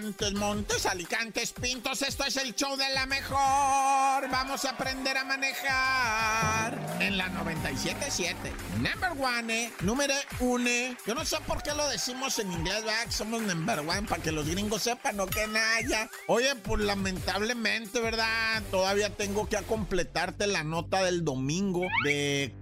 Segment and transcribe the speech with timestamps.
[0.00, 4.30] Montes, Montes, Alicantes, Pintos, esto es el show de la mejor.
[4.30, 8.36] Vamos a aprender a manejar en la 97.7.
[8.76, 10.70] Number one, eh, número uno.
[11.04, 13.10] Yo no sé por qué lo decimos en inglés, ¿verdad?
[13.10, 16.08] Somos number one, para que los gringos sepan, no que nada.
[16.28, 18.62] Oye, pues lamentablemente, ¿verdad?
[18.70, 22.54] Todavía tengo que completarte la nota del domingo de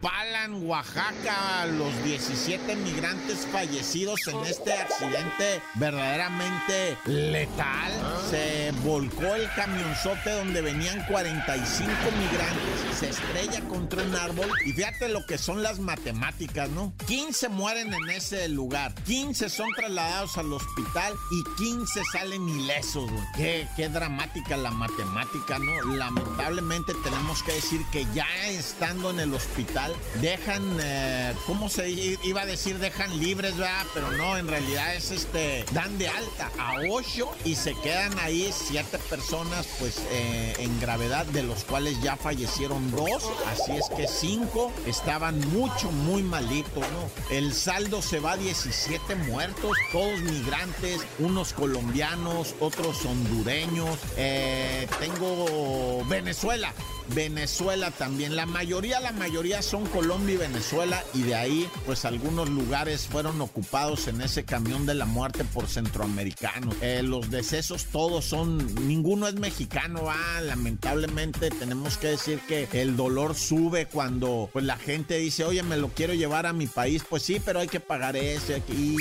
[0.00, 7.92] Cuagnopalan, Oaxaca, los 17 migrantes fallecidos en este accidente verdaderamente letal.
[8.30, 15.08] Se volcó el camionzote donde venían 45 migrantes, se estrella contra un árbol y fíjate
[15.08, 16.92] lo que son las matemáticas, ¿no?
[17.06, 23.24] 15 mueren en ese lugar, 15 son trasladados al hospital y 15 salen ilesos, güey.
[23.36, 25.94] Qué, qué dramática la matemática, ¿no?
[25.94, 29.89] Lamentablemente tenemos que decir que ya estando en el hospital
[30.20, 32.78] dejan, eh, ¿cómo se iba a decir?
[32.78, 33.86] Dejan libres, ¿verdad?
[33.94, 38.52] Pero no, en realidad es este, dan de alta a 8 y se quedan ahí
[38.52, 44.06] 7 personas pues eh, en gravedad, de los cuales ya fallecieron dos, así es que
[44.06, 47.10] 5 estaban mucho, muy malitos, ¿no?
[47.30, 56.04] El saldo se va a 17 muertos, todos migrantes, unos colombianos, otros hondureños, eh, tengo
[56.06, 56.72] Venezuela,
[57.14, 58.36] Venezuela también.
[58.36, 63.40] La mayoría, la mayoría son Colombia y Venezuela y de ahí pues algunos lugares fueron
[63.40, 66.74] ocupados en ese camión de la muerte por centroamericanos.
[66.80, 72.96] Eh, los decesos todos son, ninguno es mexicano, ah, lamentablemente tenemos que decir que el
[72.96, 77.02] dolor sube cuando pues la gente dice, oye, me lo quiero llevar a mi país,
[77.08, 78.96] pues sí, pero hay que pagar ese aquí.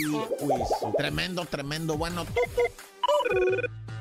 [0.97, 1.97] Tremendo, tremendo.
[1.97, 2.25] Bueno,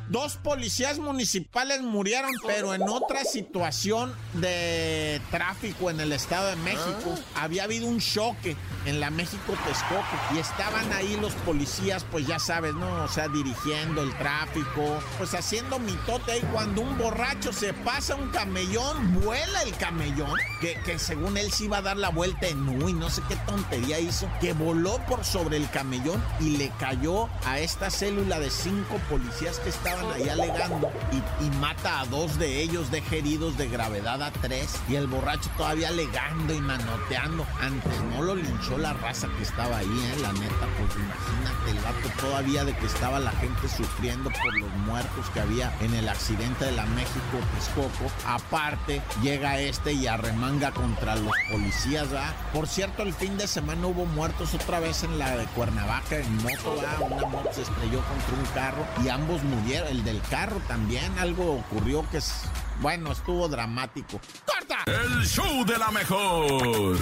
[0.09, 7.15] Dos policías municipales murieron, pero en otra situación de tráfico en el Estado de México.
[7.35, 8.57] Había habido un choque
[8.87, 13.05] en la México-Texcoco y estaban ahí los policías, pues ya sabes, ¿no?
[13.05, 16.39] O sea, dirigiendo el tráfico, pues haciendo mitote.
[16.39, 21.53] Y cuando un borracho se pasa un camellón, vuela el camellón, que, que según él
[21.53, 25.05] se iba a dar la vuelta en uy, no sé qué tontería hizo, que voló
[25.05, 29.18] por sobre el camellón y le cayó a esta célula de cinco policías
[29.63, 34.23] que estaban ahí alegando y, y, mata a dos de ellos, de heridos de gravedad
[34.23, 37.47] a tres, y el borracho todavía alegando y manoteando.
[37.61, 40.21] Antes no lo linchó la raza que estaba ahí, ¿eh?
[40.21, 44.71] la neta, pues imagínate el vato todavía de que estaba la gente sufriendo por los
[44.87, 48.11] muertos que había en el accidente de la México Texcoco.
[48.27, 52.35] Aparte, llega este y arremanga contra los policías, ¿verdad?
[52.53, 56.37] Por cierto, el fin de semana hubo muertos otra vez en la de Cuernavaca en
[56.37, 57.13] moto, ¿verdad?
[57.13, 59.89] Una moto se estrelló contra un carro y ambos murieron.
[59.89, 62.33] El del carro también, algo ocurrió que es,
[62.81, 64.21] bueno, estuvo dramático.
[64.45, 64.79] ¡Corta!
[64.87, 66.47] El show de la mejor.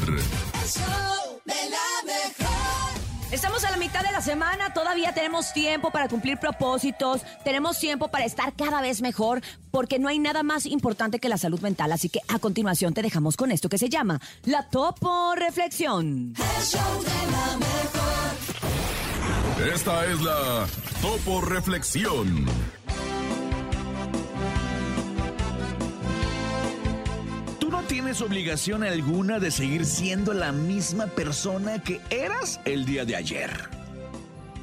[0.04, 2.56] El show de la mejor.
[3.32, 8.08] Estamos a la mitad de la semana, todavía tenemos tiempo para cumplir propósitos, tenemos tiempo
[8.08, 11.90] para estar cada vez mejor, porque no hay nada más importante que la salud mental.
[11.90, 16.34] Así que a continuación te dejamos con esto que se llama la Topo Reflexión.
[16.36, 17.95] El show de la mejor.
[19.58, 20.66] Esta es la
[21.00, 22.44] Topo Reflexión.
[27.58, 33.06] Tú no tienes obligación alguna de seguir siendo la misma persona que eras el día
[33.06, 33.50] de ayer.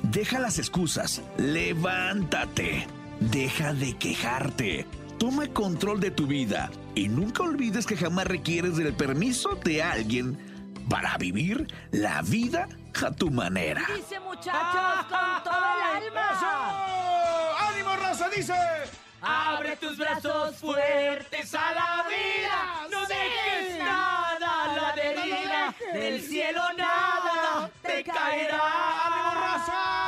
[0.03, 2.85] Deja las excusas, levántate,
[3.19, 4.85] deja de quejarte,
[5.17, 10.37] toma control de tu vida y nunca olvides que jamás requieres del permiso de alguien
[10.87, 12.69] para vivir la vida
[13.01, 13.81] a tu manera.
[13.95, 16.27] Dice muchachos con todo el alma.
[17.69, 18.29] ¡Ánimo, raza!
[18.29, 18.53] Dice.
[19.25, 22.87] Abre tus brazos fuertes a la vida.
[22.91, 25.73] No dejes nada a la deriva.
[25.93, 29.63] Del cielo nada te caerá.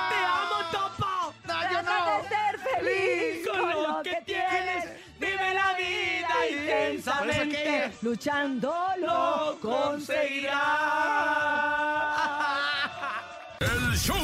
[0.09, 1.33] Te amo, Topo.
[1.45, 4.83] Trata de ser feliz Con lo que tienes,
[5.17, 7.93] vive la vida intensamente.
[8.01, 12.14] Luchando lo Lo conseguirás.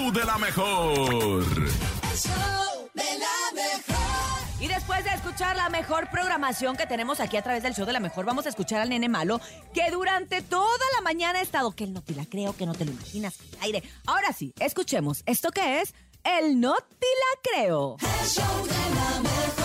[0.01, 1.43] Show de la mejor.
[1.43, 4.59] El show de la mejor.
[4.59, 7.93] Y después de escuchar la mejor programación que tenemos aquí a través del show de
[7.93, 9.39] la mejor, vamos a escuchar al nene malo
[9.75, 12.73] que durante toda la mañana ha estado que él no te la creo, que no
[12.73, 13.83] te lo imaginas, que el aire.
[14.07, 15.93] Ahora sí, escuchemos esto que es
[16.23, 17.97] el no te la creo.
[17.99, 19.60] El show de la mejor.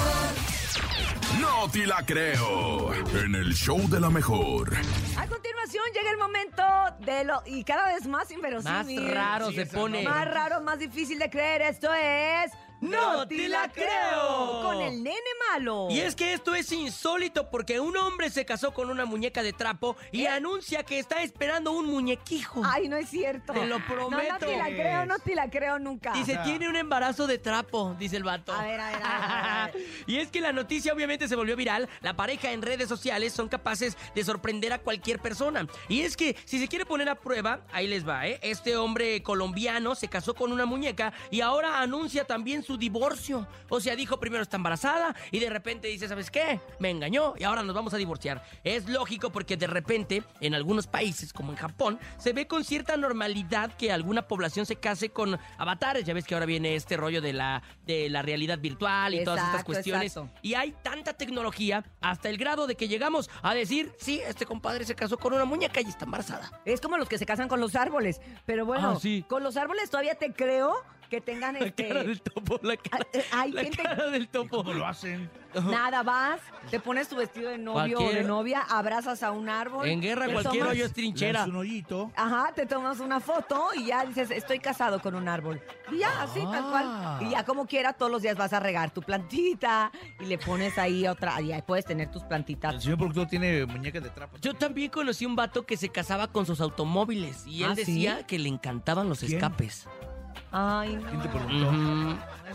[1.40, 2.93] No te la creo.
[2.94, 4.73] En el show de la mejor.
[5.17, 6.62] A continuación llega el momento
[7.00, 9.12] de lo y cada vez más Más inverosímil.
[9.12, 10.02] raro se pone.
[10.02, 11.62] Más raro, más difícil de creer.
[11.62, 14.62] Esto es ¡No te la creo!
[14.62, 15.17] Con el nene
[15.50, 15.88] malo.
[15.90, 19.52] Y es que esto es insólito porque un hombre se casó con una muñeca de
[19.52, 22.62] trapo y anuncia que está esperando un muñequijo.
[22.64, 23.52] Ay, no es cierto.
[23.52, 24.32] Te lo No, prometo.
[24.32, 26.12] no te la creo, no te la creo nunca.
[26.12, 28.52] Dice, tiene un embarazo de trapo, dice el vato.
[28.52, 29.84] A ver, a ver, a ver, a ver.
[30.06, 31.88] y es que la noticia obviamente se volvió viral.
[32.02, 35.67] La pareja en redes sociales son capaces de sorprender a cualquier persona.
[35.88, 38.38] Y es que si se quiere poner a prueba, ahí les va, ¿eh?
[38.43, 43.47] Este hombre colombiano se casó con una muñeca y ahora anuncia también su divorcio.
[43.69, 46.61] O sea, dijo primero está embarazada y de repente dice, ¿sabes qué?
[46.79, 48.43] Me engañó y ahora nos vamos a divorciar.
[48.65, 52.97] Es lógico porque de repente en algunos países como en Japón se ve con cierta
[52.97, 56.05] normalidad que alguna población se case con avatares.
[56.05, 59.45] Ya ves que ahora viene este rollo de la, de la realidad virtual y todas
[59.47, 60.17] estas cuestiones.
[60.17, 60.31] exacto.
[60.43, 64.85] Y hay tanta tecnología hasta el grado de que llegamos a decir, sí, este compadre
[64.85, 66.51] se casó con una muñeca y está embarazada.
[66.65, 68.21] Es como los que se casan con los árboles.
[68.45, 69.25] Pero bueno, Ah, sí.
[69.29, 70.75] con los árboles todavía te creo
[71.08, 71.88] que tengan La este.
[71.88, 74.58] cara del topo, la cara, Ay, ay, la gente- cara del topo.
[74.58, 75.31] ¿Cómo lo hacen?
[75.55, 79.49] Nada, vas, te pones tu vestido de novio o de Cualquier- novia, abrazas a un
[79.49, 79.88] árbol.
[79.88, 81.44] En guerra te cualquier tomas- hoyo es trinchera.
[81.44, 82.12] Un hoyito.
[82.14, 85.62] Ajá, te tomas una foto y ya dices, estoy casado con un árbol.
[85.91, 87.17] Y ya, así, tal Ah.
[87.19, 87.26] cual.
[87.26, 90.76] Y ya como quiera, todos los días vas a regar tu plantita y le pones
[90.76, 92.82] ahí otra, y ahí puedes tener tus El plantitas.
[92.82, 94.37] señor productor tiene muñecas de trapo.
[94.43, 97.81] Yo también conocí un vato que se casaba con sus automóviles y él ¿Ah, sí?
[97.81, 99.35] decía que le encantaban los ¿Quién?
[99.35, 99.88] escapes.
[100.50, 101.08] Ay, no.
[101.10, 101.66] ¿Quién te preguntó?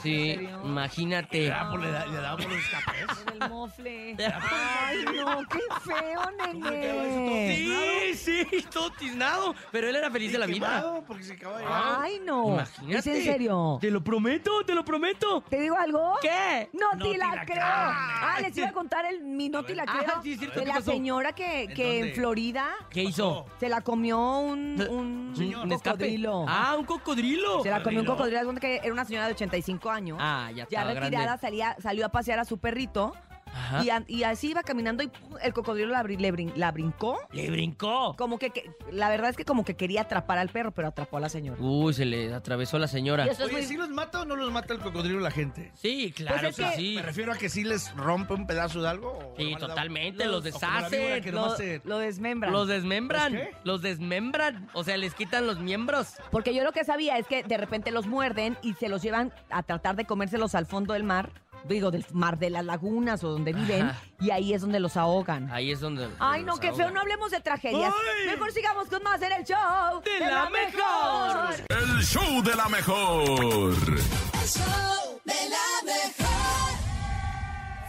[0.02, 1.52] Sí, imagínate.
[1.52, 3.26] Ah, le, da- le damos los escapes.
[3.42, 4.16] El mofle.
[4.20, 6.22] Ay, no, qué feo,
[6.54, 8.14] nene.
[8.16, 9.54] Sí, sí, todo tiznado.
[9.72, 11.02] Pero él era feliz de la vida.
[11.08, 12.54] Porque se acaba de Ay, no.
[12.54, 12.98] Imagínate.
[12.98, 13.78] ¿Es en serio?
[13.82, 15.44] Te lo prometo, te lo prometo.
[15.50, 16.16] ¿Te digo algo?
[16.22, 16.70] ¿Qué?
[16.74, 17.64] No, No te la, la creo.
[17.64, 20.22] Ah, les iba a contar el mi no te la Ah, creo.
[20.24, 20.92] sí, cierto, de ¿qué la pasó?
[20.92, 22.16] señora que, ¿En que en?
[22.16, 23.46] Florida ¿Qué hizo?
[23.60, 26.46] se la comió un, un, ¿Un cocodrilo.
[26.48, 27.64] Ah, un cocodrilo.
[27.64, 28.54] Se la comió un Cocodrilo.
[28.56, 30.18] que era una señora de 85 años.
[30.22, 31.42] Ah, ya retirada, grande.
[31.42, 33.14] salía, salió a pasear a su perrito.
[33.54, 33.84] Ajá.
[34.08, 35.36] Y, así iba caminando y ¡pum!
[35.42, 37.18] el cocodrilo la, brin- le brin- la brincó.
[37.32, 38.16] Le brincó.
[38.18, 41.18] Como que, que- la verdad es que como que quería atrapar al perro, pero atrapó
[41.18, 41.58] a la señora.
[41.62, 43.26] Uy, se le atravesó la señora.
[43.26, 45.72] Oye, muy- ¿sí los mata o no los mata el cocodrilo la gente?
[45.76, 46.94] Sí, claro Pues es que que- sí.
[46.96, 49.12] Me refiero a que sí les rompe un pedazo de algo.
[49.12, 51.22] o Sí, totalmente, los deshacen.
[51.24, 52.52] que lo, se- lo desmembran.
[52.54, 53.34] Los desmembran.
[53.34, 53.56] ¿Los qué?
[53.64, 54.70] Los desmembran.
[54.74, 56.16] O sea, les quitan los miembros.
[56.32, 59.34] Porque yo lo que sabía es que de repente los muerden y se los llevan
[59.50, 61.32] a tratar de comérselos al fondo del mar,
[61.66, 64.02] digo, del mar de las lagunas o donde viven, Ajá.
[64.20, 65.52] y ahí es donde los ahogan.
[65.52, 66.10] Ahí es donde.
[66.20, 66.86] Ay, no, los qué ahogan.
[66.88, 67.94] feo, no hablemos de tragedias.
[67.94, 68.28] Ay.
[68.32, 71.56] Mejor sigamos con más en el show De la mejor.
[71.70, 73.20] El show de la mejor.
[73.22, 76.41] El show de la mejor.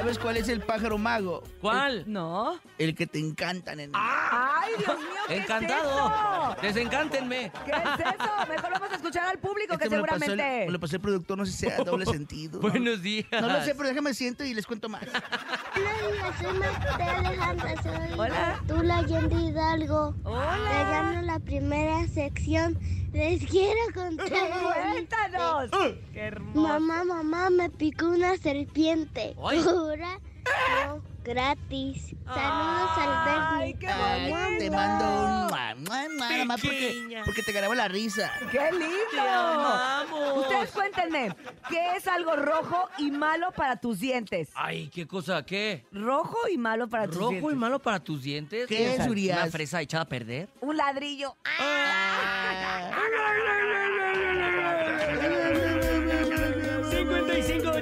[0.08, 1.44] ¿Sabes cuál es el pájaro mago?
[1.60, 2.06] ¿Cuál?
[2.08, 2.58] No.
[2.78, 3.92] El que te encanta, nene.
[3.94, 5.08] ¡Ay, Dios mío!
[5.28, 6.08] ¿qué Encantado.
[6.08, 6.62] Es eso?
[6.62, 7.52] Desencántenme.
[7.66, 8.48] ¿Qué es eso?
[8.48, 10.66] Mejor vamos a escuchar al público Este que me lo pasó el- seguramente.
[10.68, 12.62] me lo pasó el productor, no sé si sea doble sentido.
[12.62, 12.70] ¿no?
[12.70, 13.26] Buenos días.
[13.34, 15.04] No lo sé, pero déjame siento y les cuento más.
[15.04, 18.64] Hola, soy Marta Alejandra, soy Hola.
[18.66, 20.16] Tula Allende Hidalgo.
[20.24, 20.58] Hola.
[20.58, 22.80] Le gano la primera sección.
[23.14, 24.28] Les quiero contar.
[24.94, 25.70] ¡Cuéntanos!
[25.82, 26.02] ¡Eh!
[26.14, 26.60] ¡Qué hermoso!
[26.60, 29.36] Mamá, mamá, me picó una serpiente.
[29.44, 29.60] Ay.
[29.98, 32.16] No, gratis.
[32.26, 33.80] Saludos al Ay, Bernie.
[33.80, 35.76] qué Ay, te mando un mua, mua,
[36.16, 38.32] mua, nada más porque, te grabó la risa.
[38.52, 40.40] ¡Qué lindo!
[40.42, 41.36] Ustedes cuéntenme,
[41.70, 44.50] ¿qué es algo rojo y malo para tus dientes?
[44.56, 45.44] Ay, ¿qué cosa?
[45.46, 45.86] ¿Qué?
[45.92, 47.54] Rojo y malo para tus ¿Rojo dientes.
[47.54, 48.68] y malo para tus dientes?
[48.68, 49.52] ¿Qué es, ¿Una Urias?
[49.52, 50.48] fresa echada a perder?
[50.62, 51.36] Un ladrillo.
[51.60, 52.92] Ah.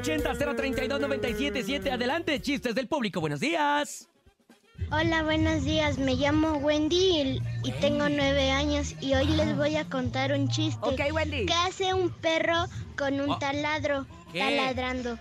[0.05, 1.91] 5580-032-977.
[1.91, 3.19] Adelante, chistes del público.
[3.21, 4.07] Buenos días.
[4.91, 5.97] Hola, buenos días.
[5.97, 10.47] Me llamo Wendy y, y tengo nueve años y hoy les voy a contar un
[10.50, 10.79] chiste.
[10.81, 11.45] Ok, Wendy.
[11.47, 12.65] ¿Qué hace un perro
[12.97, 13.39] con un Oh.
[13.39, 14.05] taladro?
[14.31, 14.39] ¿Qué?
[14.39, 15.17] Taladrando.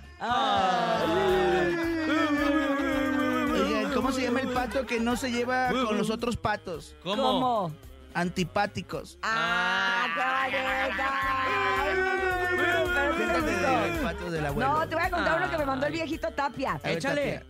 [3.52, 6.94] Oigan, ¿cómo se llama el pato que no se lleva con los otros patos?
[7.02, 7.72] ¿Cómo?
[8.12, 9.18] Antipáticos.
[9.22, 10.06] ¡Ah,
[10.50, 12.23] qué!
[14.56, 16.80] No, te voy a contar uno que me mandó el viejito Tapia.
[16.84, 17.42] Échale.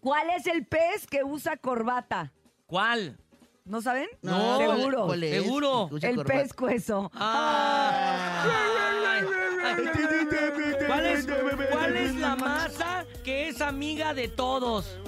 [0.00, 2.32] ¿Cuál es el pez que usa corbata?
[2.66, 3.18] ¿Cuál?
[3.64, 4.08] ¿No saben?
[4.22, 5.06] No, seguro.
[5.06, 5.42] ¿cuál es?
[5.42, 5.90] Seguro.
[6.00, 7.10] El corbata.
[7.14, 8.42] Ah.
[8.44, 10.86] Ay, ay.
[10.86, 11.26] ¿Cuál es,
[11.70, 14.98] cuál es la masa que es amiga de todos?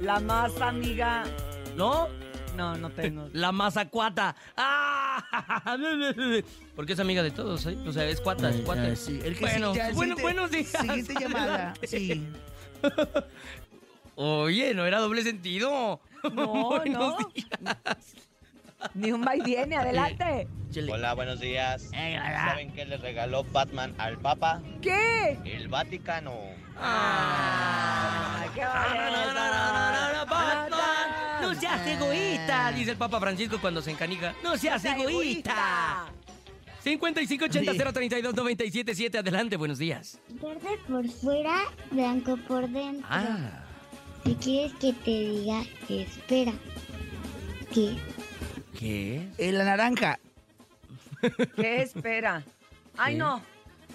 [0.00, 1.24] La más amiga.
[1.76, 2.08] ¿No?
[2.56, 3.28] No, no tengo.
[3.32, 4.36] La mazacuata.
[4.56, 5.76] ¡Ah!
[6.76, 7.76] Porque es amiga de todos, ¿eh?
[7.86, 8.88] O sea, es cuata, es cuata.
[8.92, 10.68] Ah, sí, el que bueno, sí, ya, bueno, siguiente- buenos días.
[10.68, 11.74] Siguiente llamada.
[11.84, 12.26] Sí.
[14.16, 16.00] Oye, no era doble sentido.
[16.34, 17.28] No, Buenos no.
[17.34, 18.14] días.
[18.94, 20.46] Ni un va y viene, adelante.
[20.70, 20.92] Chele.
[20.92, 21.90] Hola, buenos días.
[21.90, 24.62] ¿Saben qué le regaló Batman al Papa?
[24.80, 25.38] ¿Qué?
[25.44, 26.32] El Vaticano.
[26.78, 28.62] Ay, qué.
[30.28, 31.10] Batman,
[31.42, 34.34] no seas egoísta, dice el Papa Francisco cuando se encanija.
[34.42, 36.06] No seas Sea egoísta.
[36.84, 40.18] 5580-032-977, adelante, buenos días.
[40.30, 41.60] Verde por fuera,
[41.90, 43.06] blanco por dentro.
[43.08, 43.62] Ah,
[44.24, 46.52] Si quieres que te diga, espera.
[47.72, 47.96] ¿Qué?
[48.78, 49.28] ¿Qué?
[49.38, 50.18] Eh, la naranja.
[51.56, 52.42] ¿Qué espera?
[52.96, 53.18] Ay, ¿Qué?
[53.18, 53.42] no.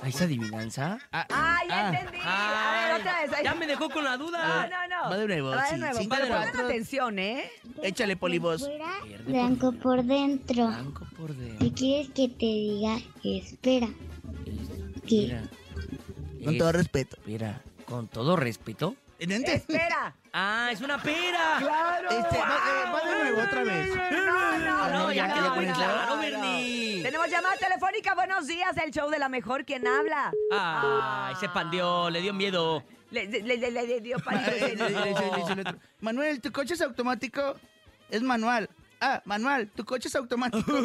[0.01, 0.99] ¿Ah, ¿Es adivinanza?
[1.11, 1.89] Ah, Ay, ya ah.
[1.89, 2.17] entendí.
[2.23, 3.31] A ver, Ay, otra vez.
[3.35, 3.43] Ay.
[3.43, 4.69] Ya me dejó con la No, duda.
[4.69, 5.09] no, no.
[5.09, 5.77] Va de nuevo, Va de sí.
[5.79, 5.97] nuevo.
[5.97, 6.65] Pero pongan cuatro.
[6.65, 7.49] atención, ¿eh?
[7.81, 8.69] Échale, polibos.
[9.25, 10.67] Blanco por dentro.
[10.67, 11.69] Blanco por Si dentro.
[11.75, 13.87] quieres que te diga, espera.
[15.07, 15.23] ¿Qué?
[15.25, 15.43] Espera.
[16.45, 17.15] Con todo respeto.
[17.17, 18.95] Espera, con todo respeto.
[19.19, 19.55] ¿No entiendes?
[19.55, 20.13] Espera.
[20.31, 21.55] Ah, es una pera.
[21.59, 22.09] Claro.
[22.09, 23.95] Este, va, eh, va de nuevo otra vez.
[23.95, 26.21] No, no, No, ya quedó muy no, claro, no.
[26.21, 27.01] Bernie.
[27.01, 28.13] Tenemos llamada telefónica.
[28.13, 29.65] Buenos días, el show de la mejor.
[29.65, 30.31] ¿Quién habla?
[30.51, 32.83] Ay, se pandeó, le dio miedo.
[33.09, 37.55] Le, le, le- le- dio Eh, le- Manuel, ¿tu coche es automático?
[38.09, 38.69] Es manual.
[38.99, 40.71] Ah, manual, tu coche es automático.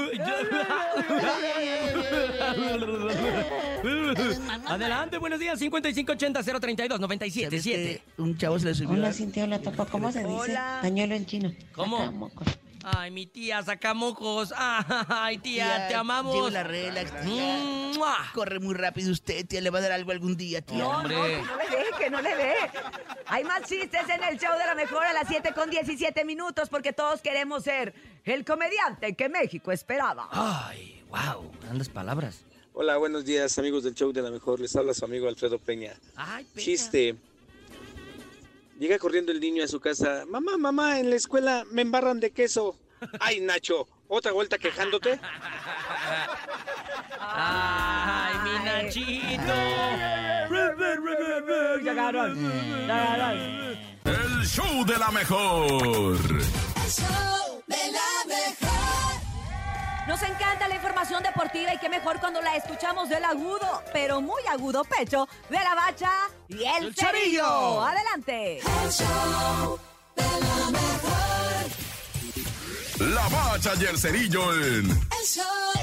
[4.66, 5.60] Adelante, buenos días.
[5.60, 7.44] 5580-032-977.
[7.44, 8.02] ¿Sabes qué?
[8.18, 8.90] Un chavo se le subió.
[8.92, 10.30] Hola a- Cintia, hola Topo, ¿cómo se dice?
[10.30, 10.78] Hola.
[10.82, 11.52] Pañuelo en chino.
[11.74, 12.30] ¿Cómo?
[12.82, 13.00] Saca.
[13.00, 14.52] Ay, mi tía, sacamocos.
[14.56, 16.52] Ay, tía, Tía, te amamos.
[16.52, 17.12] la relax.
[18.34, 19.60] Corre muy rápido usted, tía.
[19.60, 20.78] Le va a dar algo algún día, tía.
[20.78, 21.16] No, hombre.
[21.16, 22.54] no, que no le dé, que no le dé.
[23.26, 26.68] Hay más chistes en el show de la mejor a las 7 con 17 minutos
[26.68, 30.28] porque todos queremos ser el comediante que México esperaba.
[30.32, 32.40] Ay, wow, grandes palabras.
[32.74, 34.58] Hola, buenos días amigos del show de la mejor.
[34.60, 35.92] Les habla su amigo Alfredo Peña.
[36.16, 36.64] Ay, pena.
[36.64, 37.16] Chiste.
[38.82, 40.24] Llega corriendo el niño a su casa.
[40.26, 42.76] Mamá, mamá, en la escuela me embarran de queso.
[43.20, 45.20] Ay, Nacho, otra vuelta quejándote.
[47.20, 48.64] Ay, mi.
[48.64, 49.52] Nachito.
[54.04, 56.18] El show de la mejor.
[56.18, 58.11] El show de la mejor.
[60.06, 64.42] Nos encanta la información deportiva y qué mejor cuando la escuchamos del agudo, pero muy
[64.50, 66.10] agudo pecho de la bacha
[66.48, 67.12] y el, El cerillo.
[67.12, 67.82] Cerillo.
[67.82, 68.58] Adelante.
[68.58, 69.78] El show
[70.16, 71.22] de la mejor.
[73.14, 75.81] La bacha y el cerillo en El show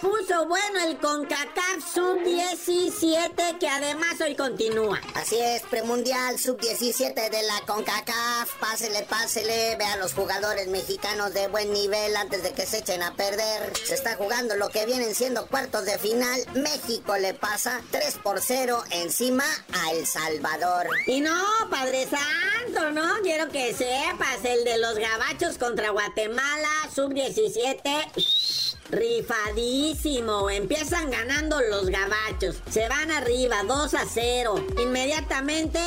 [0.00, 5.00] puso bueno el CONCACAF Sub-17 que además hoy continúa.
[5.14, 8.54] Así es, premundial sub-17 de la CONCACAF.
[8.60, 9.76] Pásele, pásele.
[9.76, 13.72] Ve a los jugadores mexicanos de buen nivel antes de que se echen a perder.
[13.76, 16.40] Se está jugando lo que vienen siendo cuartos de final.
[16.54, 20.88] México le pasa 3 por 0 encima a El Salvador.
[21.06, 23.20] Y no, Padre Santo, ¿no?
[23.22, 30.50] Quiero que sepas, el de los gabachos contra Guatemala, sub-17, rifadísimo.
[30.50, 32.62] Empiezan ganando los gabachos.
[32.70, 34.66] Se van arriba, 2 a 0.
[34.78, 35.80] Inmediatamente,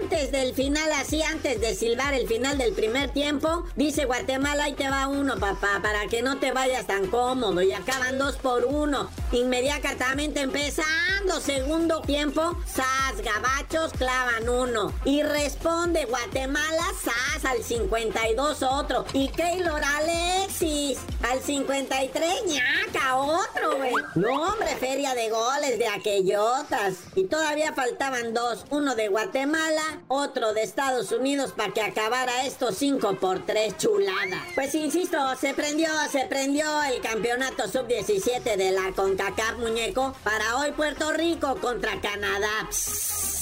[0.00, 4.72] antes del final, así, antes de silbar el final del primer tiempo, dice Guatemala, ahí
[4.74, 7.60] te va uno, papá, para que no te vayas tan cómodo.
[7.62, 9.10] Y acaban 2 por 1.
[9.32, 14.92] Inmediatamente empezando segundo tiempo, Sas, Gabachos clavan uno.
[15.04, 19.04] Y responde Guatemala, Sas al 52 otro.
[19.12, 20.98] Y Keylor Alexis
[21.30, 23.94] al 53, ñaca, otro, güey.
[24.14, 26.94] No, hombre, feria de goles de aquellotas.
[27.14, 28.64] Y todavía faltaban dos.
[28.70, 34.44] Uno de Guatemala, otro de Estados Unidos para que acabara esto 5 por 3 chulada.
[34.54, 40.14] Pues insisto, se prendió, se prendió el campeonato sub-17 de la CONCACAF, muñeco.
[40.24, 42.68] Para hoy Puerto Rico contra Canadá.
[42.70, 43.39] Psst.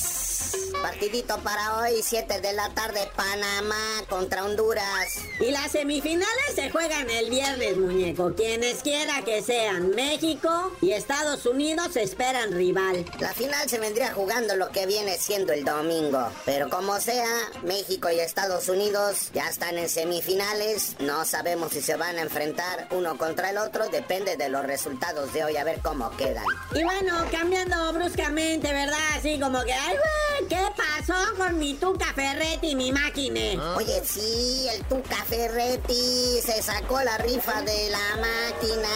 [0.82, 5.18] Partidito para hoy, 7 de la tarde, Panamá contra Honduras.
[5.40, 8.32] Y las semifinales se juegan el viernes, muñeco.
[8.34, 13.04] Quienes quiera que sean, México y Estados Unidos esperan rival.
[13.18, 16.28] La final se vendría jugando lo que viene siendo el domingo.
[16.44, 17.28] Pero como sea,
[17.64, 20.96] México y Estados Unidos ya están en semifinales.
[21.00, 23.88] No sabemos si se van a enfrentar uno contra el otro.
[23.88, 26.44] Depende de los resultados de hoy, a ver cómo quedan.
[26.74, 28.98] Y bueno, cambiando bruscamente, ¿verdad?
[29.16, 33.74] Así como que, ay, güey, ¿qué pasó con mi Tuca Ferretti y mi máquina?
[33.76, 38.88] Oye, sí, el Tuca Ferretti se sacó la rifa de la máquina.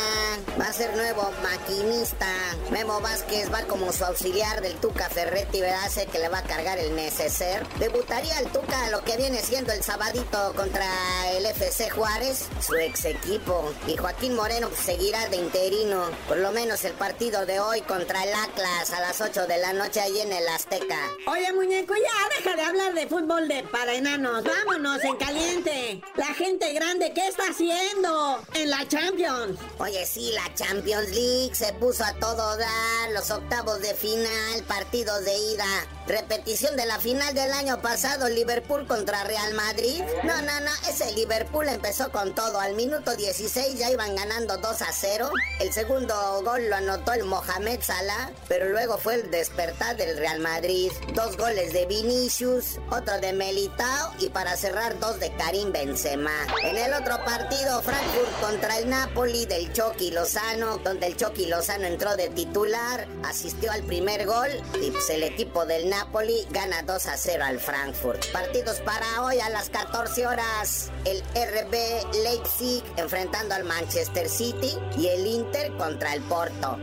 [0.60, 2.28] Va a ser nuevo maquinista.
[2.70, 5.88] Memo Vázquez va como su auxiliar del Tuca Ferretti, ¿verdad?
[5.90, 7.66] Sé que le va a cargar el neceser.
[7.78, 10.86] Debutaría el Tuca lo que viene siendo el sabadito contra
[11.32, 13.72] el FC Juárez, su ex equipo.
[13.86, 16.10] Y Joaquín Moreno seguirá de interino.
[16.28, 19.72] Por lo menos el partido de hoy contra el Atlas a las 8 de la
[19.72, 21.10] noche ahí en el Azteca.
[21.32, 24.44] Oye, muñeco, ya deja de hablar de fútbol de para enanos.
[24.44, 26.02] Vámonos en caliente.
[26.14, 29.58] La gente grande, ¿qué está haciendo en la Champions?
[29.78, 33.12] Oye, sí, la Champions League se puso a todo dar.
[33.14, 35.64] Los octavos de final, partidos de ida.
[36.06, 40.02] Repetición de la final del año pasado, Liverpool contra Real Madrid.
[40.24, 42.60] No, no, no, ese Liverpool empezó con todo.
[42.60, 45.30] Al minuto 16 ya iban ganando 2 a 0.
[45.60, 50.40] El segundo gol lo anotó el Mohamed Salah, pero luego fue el despertar del Real
[50.40, 50.92] Madrid.
[51.24, 56.32] Dos goles de Vinicius, otro de Melitao y para cerrar dos de Karim Benzema.
[56.64, 61.86] En el otro partido, Frankfurt contra el Napoli del Chucky Lozano, donde el Chucky Lozano
[61.86, 64.48] entró de titular, asistió al primer gol
[64.82, 68.26] y pues el equipo del Napoli gana 2 a 0 al Frankfurt.
[68.32, 70.90] Partidos para hoy a las 14 horas.
[71.04, 76.78] El RB Leipzig enfrentando al Manchester City y el Inter contra el Porto.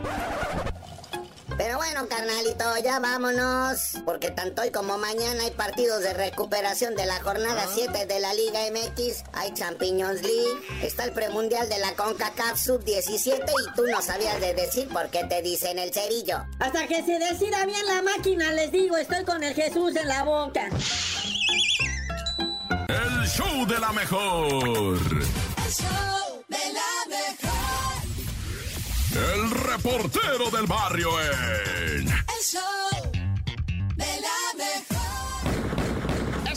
[1.59, 3.97] Pero bueno, carnalito, ya vámonos.
[4.05, 8.33] Porque tanto hoy como mañana hay partidos de recuperación de la jornada 7 de la
[8.33, 9.25] Liga MX.
[9.33, 10.57] Hay Champions League.
[10.81, 15.25] Está el premundial de la CONCACAF Sub-17 y tú no sabías de decir por qué
[15.25, 16.45] te dicen el cerillo.
[16.59, 20.23] Hasta que se decida bien la máquina, les digo, estoy con el Jesús en la
[20.23, 20.69] boca.
[22.87, 24.97] El show de la mejor.
[29.11, 32.07] El reportero del barrio en.
[32.07, 33.11] El show
[33.95, 34.98] de la mejor.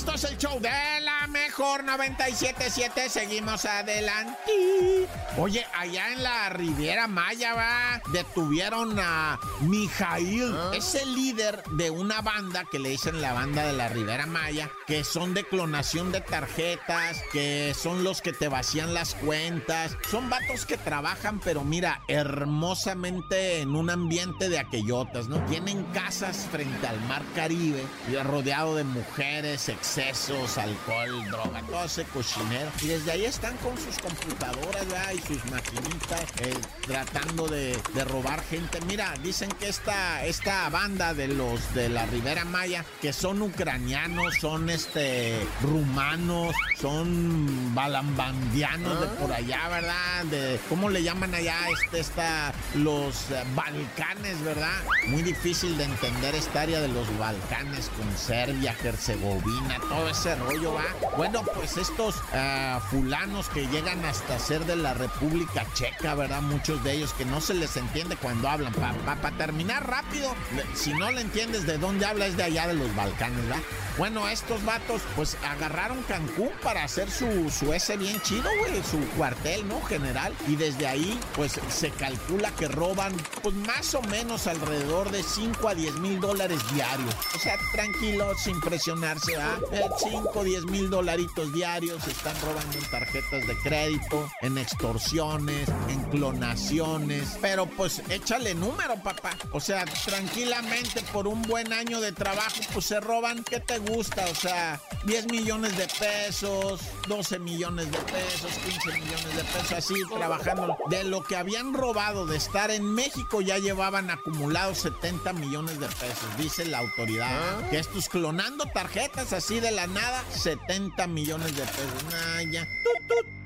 [0.02, 0.68] Esto es el show de
[1.02, 3.08] la mejor 977.
[3.08, 5.06] Seguimos adelante.
[5.38, 10.56] Oye, allá en la Riviera Maya, va, detuvieron a Mijail.
[10.74, 14.68] Es el líder de una banda que le dicen la banda de la Riviera Maya,
[14.88, 19.96] que son de clonación de tarjetas, que son los que te vacían las cuentas.
[20.10, 25.44] Son vatos que trabajan, pero mira, hermosamente en un ambiente de aquellotas, ¿no?
[25.44, 32.04] Tienen casas frente al mar Caribe, y rodeado de mujeres, excesos, alcohol, droga, todo ese
[32.04, 32.70] cochinero.
[32.80, 35.12] Y desde ahí están con sus computadoras, ¿verdad?
[35.12, 36.54] Y sus maquinitas, eh,
[36.86, 37.78] tratando de,
[38.08, 38.80] robar gente.
[38.86, 44.34] Mira, dicen que esta, esta banda de los de la Ribera Maya, que son ucranianos,
[44.40, 50.24] son este rumanos, son balambandianos de por allá, ¿verdad?
[50.30, 51.56] De, ¿cómo le llaman allá?
[51.70, 54.80] Este, esta, los eh, Balcanes, ¿verdad?
[55.08, 60.74] Muy difícil de entender esta área de los Balcanes con Serbia, Herzegovina, todo ese rollo,
[60.74, 60.84] ¿va?
[61.16, 66.42] Bueno, pues estos ah, fulanos que llegan hasta ser de la República Checa, ¿verdad?
[66.42, 68.72] Muchos de ellos que no se les entiende cuando hablan.
[68.72, 70.34] Para terminar rápido,
[70.74, 73.62] si no le entiendes de dónde habla, es de allá de los Balcanes, ¿verdad?
[73.98, 78.98] Bueno, estos vatos, pues agarraron Cancún para hacer su, su ese bien chido, güey, su
[79.16, 79.82] cuartel, ¿no?
[79.82, 80.34] General.
[80.48, 85.68] Y desde ahí, pues se calcula que roban, pues más o menos alrededor de 5
[85.68, 87.14] a 10 mil dólares diarios.
[87.36, 89.58] O sea, tranquilo, sin presionarse, ¿ah?
[89.72, 96.02] 5, 10 mil dolaritos diarios se están robando en tarjetas de crédito, en extorsiones, en
[96.10, 97.38] clonaciones.
[97.40, 99.30] Pero pues échale número, papá.
[99.52, 104.24] O sea, tranquilamente por un buen año de trabajo, pues se roban, ¿qué te gusta?
[104.30, 109.94] O sea, 10 millones de pesos, 12 millones de pesos, 15 millones de pesos, así
[110.14, 110.76] trabajando.
[110.90, 115.86] De lo que habían robado de estar en México ya llevaban acumulados 70 millones de
[115.86, 117.70] pesos, dice la autoridad.
[117.70, 122.04] Que estos clonando tarjetas así de la nada, 70 millones de pesos.
[122.10, 122.66] Nah, ya.
[122.82, 123.41] Tut, tut.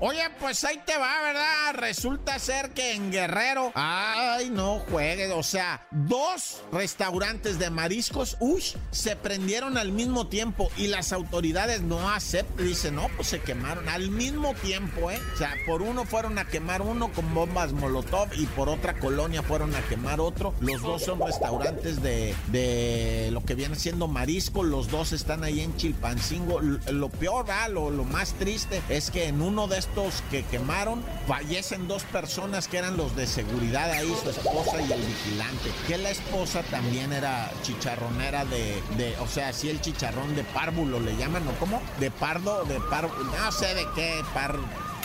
[0.00, 1.74] Oye, pues ahí te va, ¿verdad?
[1.74, 8.64] Resulta ser que en Guerrero, ay, no juegue, o sea, dos restaurantes de mariscos, uy,
[8.90, 13.88] se prendieron al mismo tiempo y las autoridades no aceptan, dicen, no, pues se quemaron
[13.88, 15.20] al mismo tiempo, ¿eh?
[15.34, 19.42] O sea, por uno fueron a quemar uno con bombas Molotov y por otra colonia
[19.42, 20.54] fueron a quemar otro.
[20.60, 25.60] Los dos son restaurantes de, de lo que viene siendo marisco, los dos están ahí
[25.60, 26.60] en Chilpancingo.
[26.60, 27.70] Lo peor, ¿verdad?
[27.70, 32.68] lo, lo más triste es que en uno de estos que quemaron fallecen dos personas
[32.68, 35.70] que eran los de seguridad ahí, su esposa y el vigilante.
[35.86, 41.00] Que la esposa también era chicharronera de, de o sea, sí el chicharrón de párvulo
[41.00, 41.80] le llaman, ¿o cómo?
[42.00, 44.56] De pardo, de párvulo, no sé de qué, par,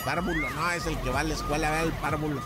[0.08, 1.88] párvulo, no, es el que va a la escuela, ¿verdad?
[1.88, 2.42] el párvulo.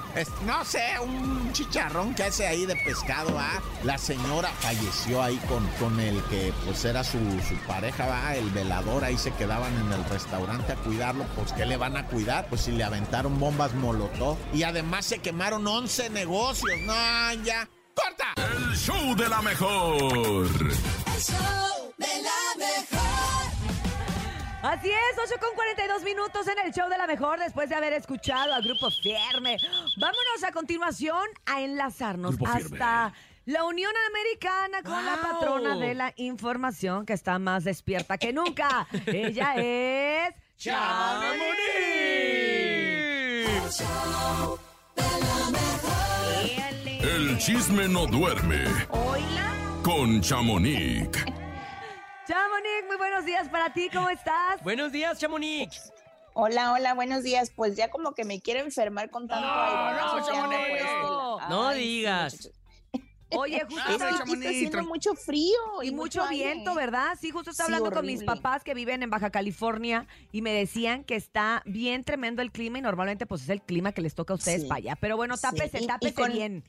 [0.47, 3.61] No sé, un chicharrón que hace ahí de pescado, ¿ah?
[3.83, 8.35] La señora falleció ahí con, con el que pues era su, su pareja, ¿va?
[8.35, 12.07] El velador, ahí se quedaban en el restaurante a cuidarlo, pues ¿qué le van a
[12.07, 12.47] cuidar?
[12.49, 14.37] Pues si le aventaron bombas molotov.
[14.55, 17.69] Y además se quemaron 11 negocios, no, ya.
[17.93, 18.33] ¡Corta!
[18.37, 20.47] El show de la mejor.
[20.47, 23.00] El show de la mejor.
[24.61, 27.93] Así es, 8 con 42 minutos en el show de la mejor después de haber
[27.93, 29.57] escuchado al Grupo Firme.
[29.97, 32.77] Vámonos a continuación a enlazarnos Grupo Firme.
[32.77, 33.13] hasta
[33.45, 38.87] la Unión Americana con la patrona de la información que está más despierta que nunca.
[39.07, 40.35] Ella es...
[40.63, 40.69] El
[43.71, 44.59] show
[44.95, 46.99] de la mejor.
[47.01, 49.53] El chisme no duerme Hola.
[49.81, 51.40] con Chamonix.
[52.31, 54.63] Chamonix, muy buenos días para ti, ¿cómo estás?
[54.63, 55.91] Buenos días, Chamonix.
[56.33, 57.51] Hola, hola, buenos días.
[57.53, 59.99] Pues ya como que me quiero enfermar con tanto aire.
[60.01, 61.49] no, ando Chamonix.
[61.49, 62.49] No Ay, sí, digas.
[63.31, 64.07] Oye, justo está
[64.47, 67.17] haciendo mucho frío y, Y mucho viento, ¿verdad?
[67.19, 70.53] Sí, justo estaba Sí, hablando con mis papás que viven en Baja California y me
[70.53, 74.15] decían que está bien tremendo el clima y normalmente pues es el clima que les
[74.15, 74.67] toca a ustedes Sí.
[74.69, 74.95] para allá.
[74.95, 76.63] Pero bueno, Sí, tápese, y- y tápese con- bien.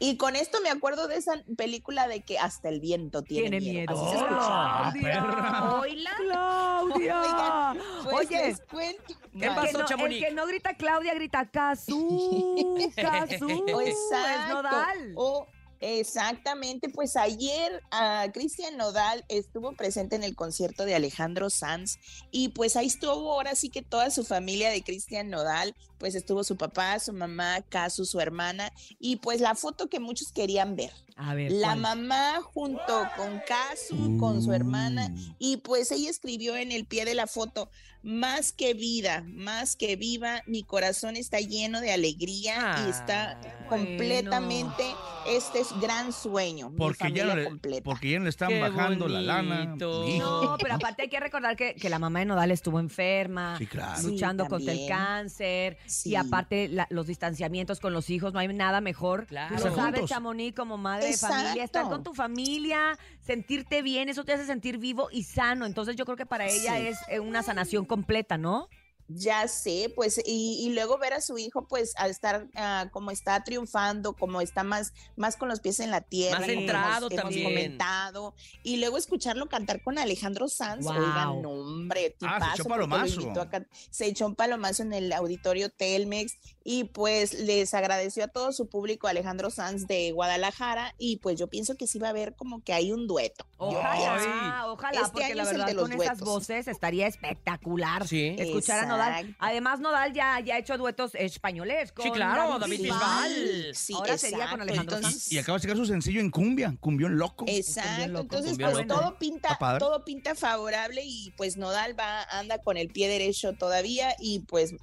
[0.00, 3.72] Y con esto me acuerdo de esa película de que hasta el viento tiene, Tiene
[3.72, 3.94] miedo.
[3.94, 4.36] Así se escucha.
[4.40, 6.14] Ah, Claudia.
[6.18, 7.20] Claudia.
[7.22, 9.02] Oigan, pues Oye, les cuento.
[9.06, 9.54] ¿Qué el Vale.
[9.54, 10.24] que, pasó, no, el Chamonix?
[10.26, 12.54] que no grita Claudia, grita Cazú,
[12.94, 13.66] Cazú.
[13.80, 14.54] Es Exacto.
[14.62, 15.12] Nodal.
[15.16, 15.46] O-
[15.80, 21.98] exactamente, pues ayer ah, Cristian Nodal estuvo presente en el concierto de Alejandro Sanz
[22.30, 26.44] y pues ahí estuvo ahora sí que toda su familia de Cristian Nodal, pues estuvo
[26.44, 30.92] su papá, su mamá, Casu, su hermana y pues la foto que muchos querían ver.
[31.20, 31.78] A ver, La ¿cuál?
[31.80, 35.34] mamá junto con Casu, con su hermana, Mm.
[35.40, 37.70] y pues ella escribió en el pie de la foto,
[38.04, 43.66] más que vida, más que viva, mi corazón está lleno de alegría y está Ah,
[43.68, 44.84] completamente,
[45.28, 47.82] este es gran sueño, mi Porque ya, le, completa.
[47.82, 49.64] porque ya no le están Qué bajando la lana.
[49.76, 53.66] No, pero aparte hay que recordar que, que la mamá de Nodal estuvo enferma, Sí,
[53.66, 54.00] claro.
[54.02, 56.10] luchando Sí, contra el cáncer, Sí.
[56.10, 59.26] y aparte la- los distanciamientos con los hijos, no hay nada mejor.
[59.26, 59.56] Claro.
[59.58, 60.04] Lo sabes.
[60.08, 64.78] Chamonix, como madre de familia, estar con tu familia, sentirte bien, eso te hace sentir
[64.78, 65.66] vivo y sano.
[65.66, 66.86] Entonces yo creo que para ella Sí.
[66.88, 68.68] es eh, una sanación completa, ¿no?
[69.10, 73.10] Ya sé, pues, y, y luego ver a su hijo, pues, al estar ah, como
[73.10, 76.40] está triunfando, como está más, más con los pies en la tierra.
[76.40, 77.44] Más como centrado hemos, hemos también.
[77.46, 80.92] comentado, y luego escucharlo cantar con Alejandro Sanz, Wow.
[80.92, 83.30] oigan, no, hombre, Ah, se tipazo, echó palomazo.
[83.40, 86.36] a se echó un palomazo en el auditorio Telmex,
[86.70, 91.46] y pues les agradeció a todo su público Alejandro Sanz de Guadalajara, y pues yo
[91.46, 93.46] pienso que sí va a haber como que hay un dueto.
[93.58, 93.68] Yo.
[93.68, 96.28] Ojalá, ojalá, Este porque año la es el verdad de los con esas duetos.
[96.34, 98.36] voces estaría espectacular Sí.
[98.38, 99.34] escuchar a Nodal.
[99.38, 103.74] Además, Nodal ya, ya ha hecho duetos españoles con Sí, claro, David Bisbal.
[103.74, 104.60] Sí, Ahora sería con.
[104.60, 105.32] Alejandro Entonces, Sanz.
[105.32, 107.46] Y acaba de sacar su sencillo en cumbia, cumbión loco.
[107.48, 109.00] Exacto, loco, entonces cumbión pues loco.
[109.00, 114.14] todo pinta, todo pinta favorable y pues Nodal va, anda con el pie derecho todavía
[114.20, 114.74] y pues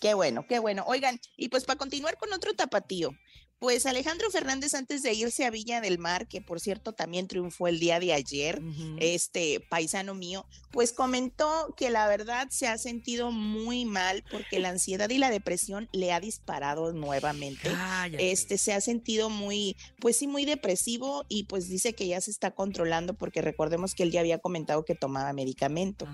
[0.00, 0.84] qué bueno, qué bueno.
[0.86, 3.10] Oigan, y pues para continuar con otro tapatío,
[3.58, 7.68] pues Alejandro Fernández antes de irse a Villa del Mar, que por cierto también triunfó
[7.68, 8.60] el día de ayer,
[8.98, 14.68] este paisano mío, pues comentó que la verdad se ha sentido muy mal porque la
[14.68, 17.70] ansiedad y la depresión le ha disparado nuevamente.
[17.70, 18.30] Cállate.
[18.30, 22.30] Este se ha sentido muy, pues sí, muy depresivo y pues dice que ya se
[22.30, 26.06] está controlando porque recordemos que él ya había comentado que tomaba medicamento.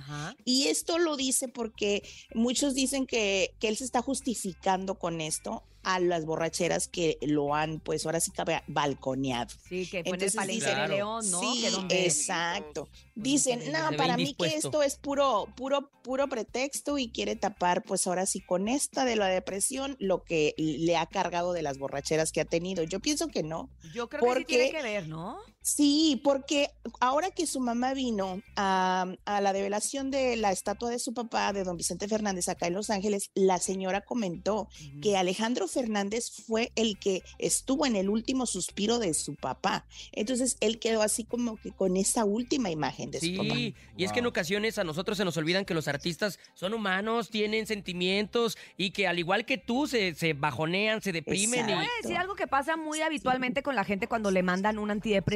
[0.45, 2.03] Y esto lo dice porque
[2.35, 7.55] muchos dicen que, que él se está justificando con esto a las borracheras que lo
[7.55, 9.51] han, pues ahora sí que ba- balconeado.
[9.69, 11.41] Sí, que fue en el Entonces Palenque dice- de León, ¿no?
[11.41, 12.89] Sí, Que donde- exacto.
[13.15, 14.69] Dicen, se no, para mí que indispuesto".
[14.69, 19.17] esto es puro, puro, puro pretexto y quiere tapar, pues ahora sí con esta de
[19.17, 22.83] la depresión, lo que le ha cargado de las borracheras que ha tenido.
[22.85, 23.71] Yo pienso que no.
[23.95, 25.39] Yo creo que sí porque- tiene que ver, ¿no?
[25.65, 30.99] Sí, porque ahora que su mamá vino a, a, la develación de la estatua de
[30.99, 34.69] su papá, de don Vicente Fernández, acá en Los Ángeles, la señora comentó
[35.01, 39.87] que Alejandro Fernández fue el que estuvo en el último suspiro de su papá.
[40.11, 43.55] Entonces él quedó así como que con esa última imagen de sí, su papá.
[43.55, 44.05] Sí, y wow.
[44.07, 47.67] es que en ocasiones a nosotros se nos olvidan que los artistas son humanos, tienen
[47.67, 51.61] sentimientos y que al igual que tú se, se bajonean, se deprimen.
[51.61, 51.73] Exacto.
[51.73, 51.75] Y...
[51.75, 54.91] Voy a decir algo que pasa muy habitualmente con la gente cuando le mandan un
[54.91, 55.33] antidepresivo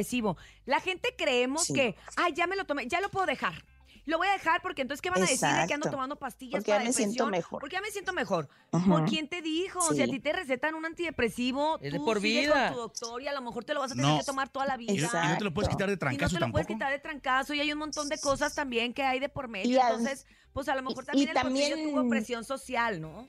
[0.65, 1.73] la gente creemos sí.
[1.73, 3.63] que, ay, ya me lo tomé, ya lo puedo dejar.
[4.07, 6.59] Lo voy a dejar porque entonces, ¿qué van a decir de que ando tomando pastillas
[6.61, 7.11] porque para ya me depresión?
[7.13, 7.59] siento mejor.
[7.59, 8.49] Porque ya me siento mejor.
[8.71, 8.87] Uh -huh.
[8.89, 9.81] ¿Por quién te dijo?
[9.89, 9.95] Sí.
[9.97, 12.67] Si a ti te recetan un antidepresivo, es tú por vida.
[12.69, 14.17] con tu doctor y a lo mejor te lo vas a tener No.
[14.19, 14.93] que tomar toda la vida.
[14.93, 16.91] Y, y no te lo puedes quitar de Y no trancazo te lo puedes quitar
[16.91, 19.71] de trancazo y hay un montón de cosas también que hay de por medio.
[19.71, 23.27] Y Entonces, pues a lo mejor y también el también- tuvo presión social, ¿no?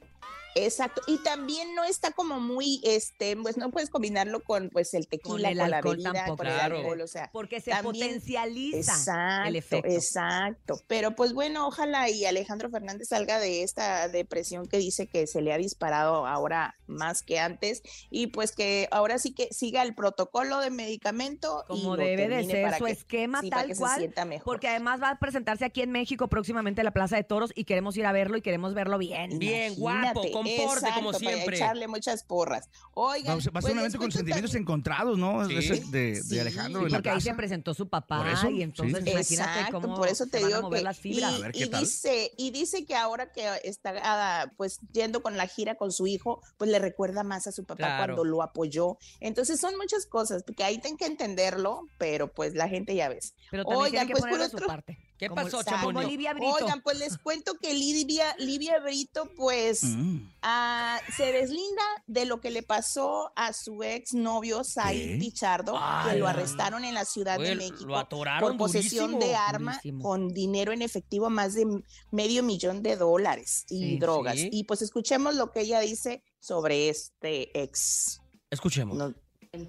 [0.65, 1.03] Exacto.
[1.07, 5.51] Y también no está como muy, este, pues no puedes combinarlo con pues el tequila,
[5.51, 6.37] el con, la bebida, tampoco.
[6.39, 6.75] con Claro.
[6.77, 7.31] el alcohol, o sea.
[7.33, 9.89] Porque se también- potencializa Exacto, el efecto.
[9.89, 10.81] exacto.
[10.87, 15.41] Pero pues bueno, ojalá y Alejandro Fernández salga de esta depresión que dice que se
[15.43, 19.95] le ha disparado ahora más que antes y pues que ahora sí que siga el
[19.95, 23.63] protocolo de medicamento y Como debe de termine ser para su que- esquema sí, para
[23.63, 23.99] tal se cual.
[23.99, 24.45] sienta mejor.
[24.45, 27.65] Porque además va a presentarse aquí en México próximamente en la Plaza de Toros y
[27.65, 29.39] queremos ir a verlo y queremos verlo bien.
[29.39, 31.57] Bien, guapo, Imagínate, como exacto, para siempre.
[31.57, 32.69] echarle muchas porras.
[32.95, 35.47] Oigan, Va va a ser un evento con sentimientos también- encontrados, ¿no?
[35.47, 35.57] Sí.
[35.57, 38.29] Ese de, de Sí, Alejandro sí, en la Porque ahí se presentó su papá Por
[38.29, 39.11] eso, y entonces sí.
[39.11, 41.35] imagínate Exacto, cómo por eso te digo mover que las y, fibras.
[41.35, 41.81] A ver qué y tal.
[41.81, 46.07] dice y dice que ahora que está ah, pues yendo con la gira con su
[46.07, 48.15] hijo, pues le recuerda más a su papá Claro.
[48.15, 48.99] cuando lo apoyó.
[49.21, 53.35] Entonces son muchas cosas, porque ahí tienen que entenderlo, pero pues la gente ya ves.
[53.51, 54.99] Pero también Oigan, tiene que pues poner por de su otro- parte.
[55.19, 56.07] ¿Qué Como- pasó, Chamonix?
[56.07, 56.53] Olivia Brito.
[56.53, 60.19] Oigan, pues les cuento que Livia, Livia Brito, pues Mm.
[60.43, 65.17] ah, se deslinda de lo que le pasó a su ex novio Said ¿Qué?
[65.19, 66.13] Pichardo, Ay.
[66.13, 69.29] que lo arrestaron en la Ciudad Oye, de lo México atoraron por posesión durísimo.
[69.33, 70.03] de arma Durísimo.
[70.05, 71.67] con dinero en efectivo, más de
[72.13, 74.35] medio millón de dólares y Sí, drogas.
[74.37, 74.49] sí.
[74.53, 78.21] Y pues escuchemos lo que ella dice sobre este ex.
[78.51, 78.97] Escuchemos.
[78.97, 79.15] No-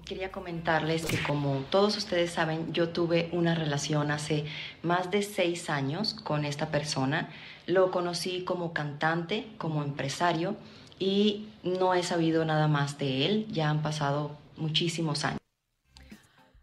[0.04, 4.44] Quería comentarles que como todos ustedes saben, yo tuve una relación hace
[4.82, 7.30] más de seis años con esta persona.
[7.66, 10.54] Lo conocí como cantante, como empresario
[10.98, 13.46] y no he sabido nada más de él.
[13.50, 15.38] Ya han pasado muchísimos años.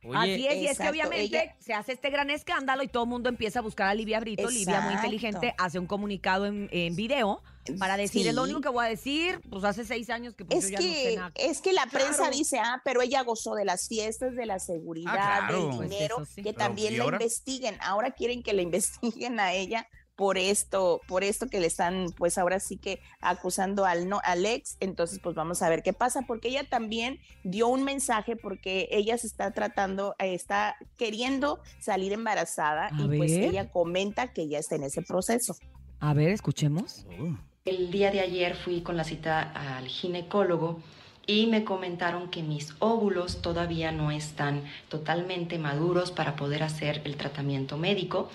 [0.06, 2.88] Oye, Así es, y es que exacto, obviamente ella- se hace este gran escándalo y
[2.88, 4.48] todo el mundo empieza a buscar a Livia Brito.
[4.50, 5.06] Livia, muy Exacto.
[5.08, 7.42] inteligente, hace un comunicado en, en video
[7.80, 8.52] para decir, es lo Sí.
[8.52, 10.94] único que voy a decir, pues hace seis años que pues, Es yo ya no
[10.94, 11.32] sé que, nada.
[11.36, 12.32] es que la prensa Claro.
[12.36, 15.68] dice, ah, pero ella gozó de las fiestas, de la seguridad, claro.
[15.70, 16.36] del Pues dinero, sí.
[16.44, 17.78] que Pero, también ¿y la investiguen.
[17.82, 22.40] Ahora quieren que la investiguen a ella por esto, por esto que le están, pues
[22.40, 24.76] ahora sí que acusando al no, al ex.
[24.80, 29.16] Entonces, pues vamos a ver qué pasa, porque ella también dio un mensaje, porque ella
[29.20, 34.58] se está tratando, eh, está queriendo salir embarazada A y pues ella comenta que ya
[34.58, 35.56] está en ese proceso.
[36.00, 37.06] A ver, escuchemos.
[37.20, 37.38] Oh.
[37.68, 40.80] El día de ayer fui con la cita al ginecólogo
[41.26, 47.18] y me comentaron que mis óvulos todavía no están totalmente maduros para poder hacer el
[47.18, 48.30] tratamiento médico,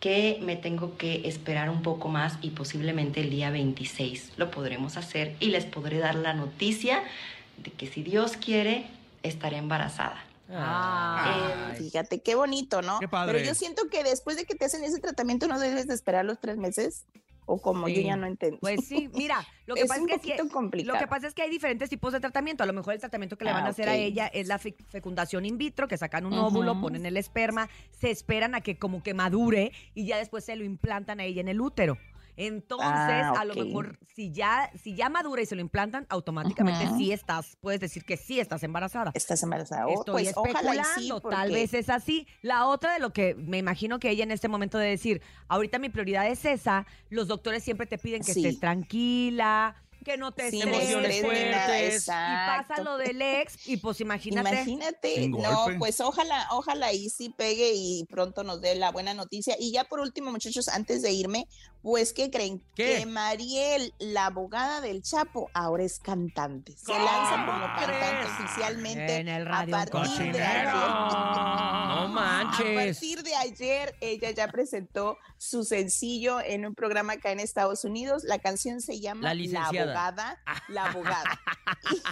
[0.00, 4.96] que me tengo que esperar un poco más y posiblemente el día 26 lo podremos
[4.96, 7.02] hacer y les podré dar la noticia
[7.58, 8.86] de que si Dios quiere
[9.22, 10.24] estaré embarazada.
[10.50, 11.72] Ah.
[11.74, 12.98] Eh, Fíjate, qué bonito, ¿no?
[12.98, 13.34] Qué padre.
[13.34, 16.24] Pero yo siento que después de que te hacen ese tratamiento no debes de esperar
[16.24, 17.04] los tres meses.
[17.52, 18.58] O como yo ya no entiendo.
[18.60, 20.94] Pues sí, mira, lo que Es pasa un es que, complicado.
[20.94, 22.62] lo que pasa es que hay diferentes tipos de tratamiento.
[22.62, 24.58] A lo mejor el tratamiento que le van Ah, a hacer a ella es la
[24.58, 28.76] fe- fecundación in vitro, que sacan un óvulo, ponen el esperma, se esperan a que
[28.78, 31.98] como que madure y ya después se lo implantan a ella en el útero.
[32.36, 36.88] Entonces, Ah, a lo mejor si ya si ya madura y se lo implantan, automáticamente
[36.96, 39.12] sí estás, puedes decir que sí estás embarazada.
[39.14, 39.86] Estás embarazada.
[39.86, 42.26] Oh, Estoy pues ojalá especulando, tal vez es así.
[42.42, 45.78] La otra de lo que me imagino que ella en este momento de decir, ahorita
[45.78, 48.44] mi prioridad es esa, los doctores siempre te piden que Sí.
[48.46, 53.76] estés tranquila, que no te Sin estreses, Emociones nada, y pasa lo del ex y
[53.76, 54.50] pues imagínate.
[54.50, 59.56] Imagínate, no, pues ojalá, ojalá y sí pegue y pronto nos dé la buena noticia.
[59.58, 61.46] Y ya por último, muchachos, antes de irme,
[61.82, 62.62] pues, ¿qué creen?
[62.74, 62.98] ¿Qué?
[62.98, 66.76] Que Mariel, la abogada del Chapo, ahora es cantante.
[66.76, 70.64] Se lanza como cantante oficialmente En el a radio partir de ayer.
[70.66, 70.80] No
[72.00, 72.96] A manches.
[72.98, 78.24] partir de ayer, ella ya presentó su sencillo en un programa acá en Estados Unidos.
[78.24, 79.89] La canción se llama La licenciada.
[79.90, 81.40] Abogada, la abogada.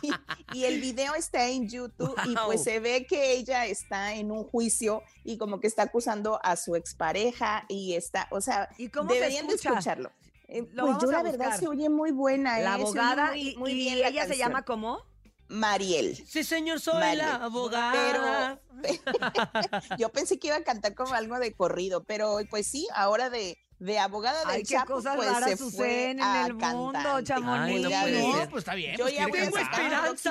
[0.03, 0.12] Y,
[0.59, 4.45] y el video está en YouTube y pues se ve que ella está en un
[4.45, 9.11] juicio y como que está acusando a su expareja y está, o sea, ¿Y cómo
[9.11, 9.71] se deberían de escucha?
[9.71, 10.11] escucharlo.
[10.49, 12.59] Eh, pues yo la verdad se oye muy buena.
[12.61, 15.03] La eh, abogada muy- y, muy y bien la ella se llama como
[15.49, 16.17] Mariel.
[16.27, 17.19] Sí, señor, soy Mariel.
[17.19, 18.61] la abogada.
[19.99, 23.59] Yo pensé que iba a cantar como algo de corrido, pero pues sí, ahora de,
[23.79, 26.55] de abogada del Ay, qué Chapo, cosas pues raras se fue suceden en a el
[26.55, 27.33] mundo, cantante.
[27.47, 28.49] Ay, no ser.
[28.51, 28.97] pues está bien.
[28.97, 29.79] Yo pues ya voy a sacar próximo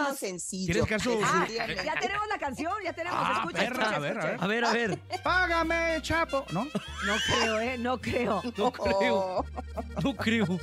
[0.03, 0.19] esperanzas.
[0.19, 0.73] sencillo.
[0.85, 1.47] ¿Quieres que Ah,
[1.85, 3.19] ya tenemos la canción, ya tenemos.
[3.21, 4.43] Ah, escucha, perra, escucha, a ver, escucha.
[4.43, 4.99] A ver, a ver.
[5.23, 6.45] Págame, chapo.
[6.51, 6.65] ¿No?
[6.65, 7.77] No creo, ¿eh?
[7.77, 8.41] No creo.
[8.57, 9.45] No creo.
[10.03, 10.59] No creo.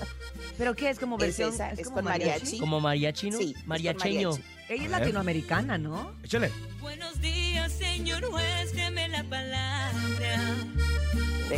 [0.58, 1.54] ¿Pero qué es como Es versión?
[1.54, 2.58] esa, es como con mariachi.
[2.58, 3.38] Como mariachi, ¿no?
[3.38, 4.30] Sí, es Mariacheño.
[4.30, 4.54] mariachi.
[4.68, 4.90] Ella es A ver.
[5.00, 6.14] latinoamericana, ¿no?
[6.22, 6.50] Échale.
[6.80, 8.72] Buenos días, señor juez,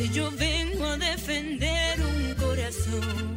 [0.04, 3.35] yo vengo a defender un corazón.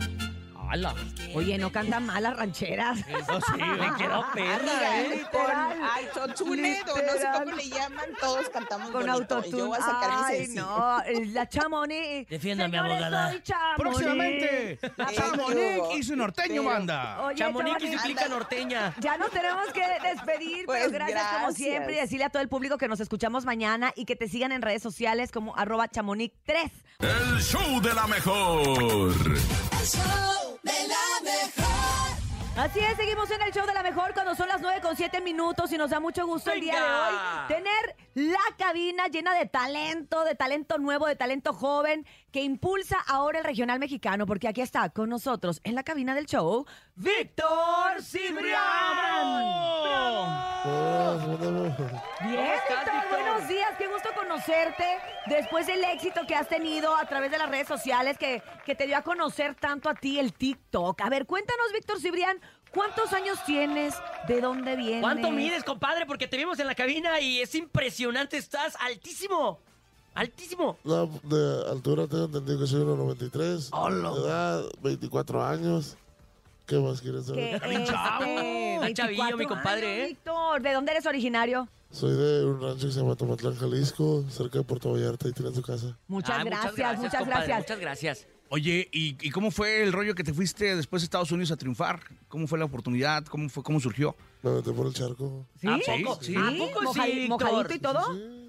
[0.71, 0.93] ¡Hala!
[1.33, 2.99] Oye, no canta mal las rancheras.
[2.99, 5.23] Eso sí, me quedó perra, ¿eh?
[5.31, 9.57] Con autotunedo, no sé cómo le llaman, todos cantamos Con autotune.
[9.57, 10.65] Yo voy a sacar mi Ay, sencillo.
[10.65, 11.01] no,
[11.33, 12.29] la Chamonix.
[12.29, 13.31] Defiéndame, Señores, abogada.
[13.31, 13.43] soy.
[13.77, 14.79] Próximamente, Eh,
[15.15, 17.21] Chamonix y su norteño Pero- banda.
[17.23, 18.93] Oye, Chamonix Chamonix, implica norteña.
[18.99, 21.55] Ya nos tenemos que despedir, Pues, pero gracias, como gracias.
[21.67, 24.51] siempre y decirle a todo el público que nos escuchamos mañana y que te sigan
[24.51, 26.71] en redes sociales como arroba chamonix3.
[26.99, 28.67] El show de la mejor.
[28.69, 31.69] El show de la mejor.
[32.57, 35.21] Así es, seguimos en el show de la mejor cuando son las 9 con 7
[35.21, 37.15] minutos y nos da mucho gusto el día de hoy
[37.47, 43.39] tener la cabina llena de talento, de talento nuevo, de talento joven que impulsa ahora
[43.39, 46.65] el regional mexicano, porque aquí está con nosotros en la cabina del show,
[46.95, 48.59] Víctor Cibrián.
[52.21, 52.99] Bien, Víctor?
[53.09, 54.85] buenos días, qué gusto conocerte
[55.27, 58.85] después del éxito que has tenido a través de las redes sociales que, que te
[58.85, 60.99] dio a conocer tanto a ti el TikTok.
[61.01, 62.39] A ver, cuéntanos, Víctor Cibrián,
[62.71, 63.95] ¿cuántos años tienes?
[64.27, 65.01] ¿De dónde vienes?
[65.01, 66.05] ¿Cuánto mides, compadre?
[66.05, 68.37] Porque te vimos en la cabina y es impresionante.
[68.37, 69.61] Estás altísimo.
[70.19, 70.77] Altísimo.
[70.83, 73.69] No, de altura tengo entendido que soy 1,93.
[73.71, 74.11] Hola.
[74.11, 75.95] De edad, 24 años.
[76.67, 77.55] ¿Qué más quieres saber?
[77.55, 80.07] este, Está chavillo, 24 mi compadre, años, ¿eh?
[80.09, 81.69] Víctor, ¿de dónde eres originario?
[81.89, 85.55] Soy de un rancho que se llama Tomatlán, Jalisco, cerca de Puerto Vallarta, y tienen
[85.55, 85.97] su casa.
[86.09, 87.59] Muchas Ah, gracias, muchas compadre, gracias.
[87.59, 88.27] Muchas gracias.
[88.49, 91.55] Oye, ¿y, y cómo fue el rollo que te fuiste después de Estados Unidos a
[91.55, 92.01] triunfar?
[92.27, 93.23] ¿Cómo fue la oportunidad?
[93.25, 93.63] ¿Cómo fue?
[93.63, 94.17] ¿Cómo surgió?
[94.41, 95.45] Me metí por el charco.
[95.59, 95.67] ¿Sí?
[95.67, 96.23] ¿A poco?
[96.23, 96.33] Sí.
[96.35, 97.29] ¿A poco sí, Víctor?
[97.51, 97.99] ¿Mojadito y todo?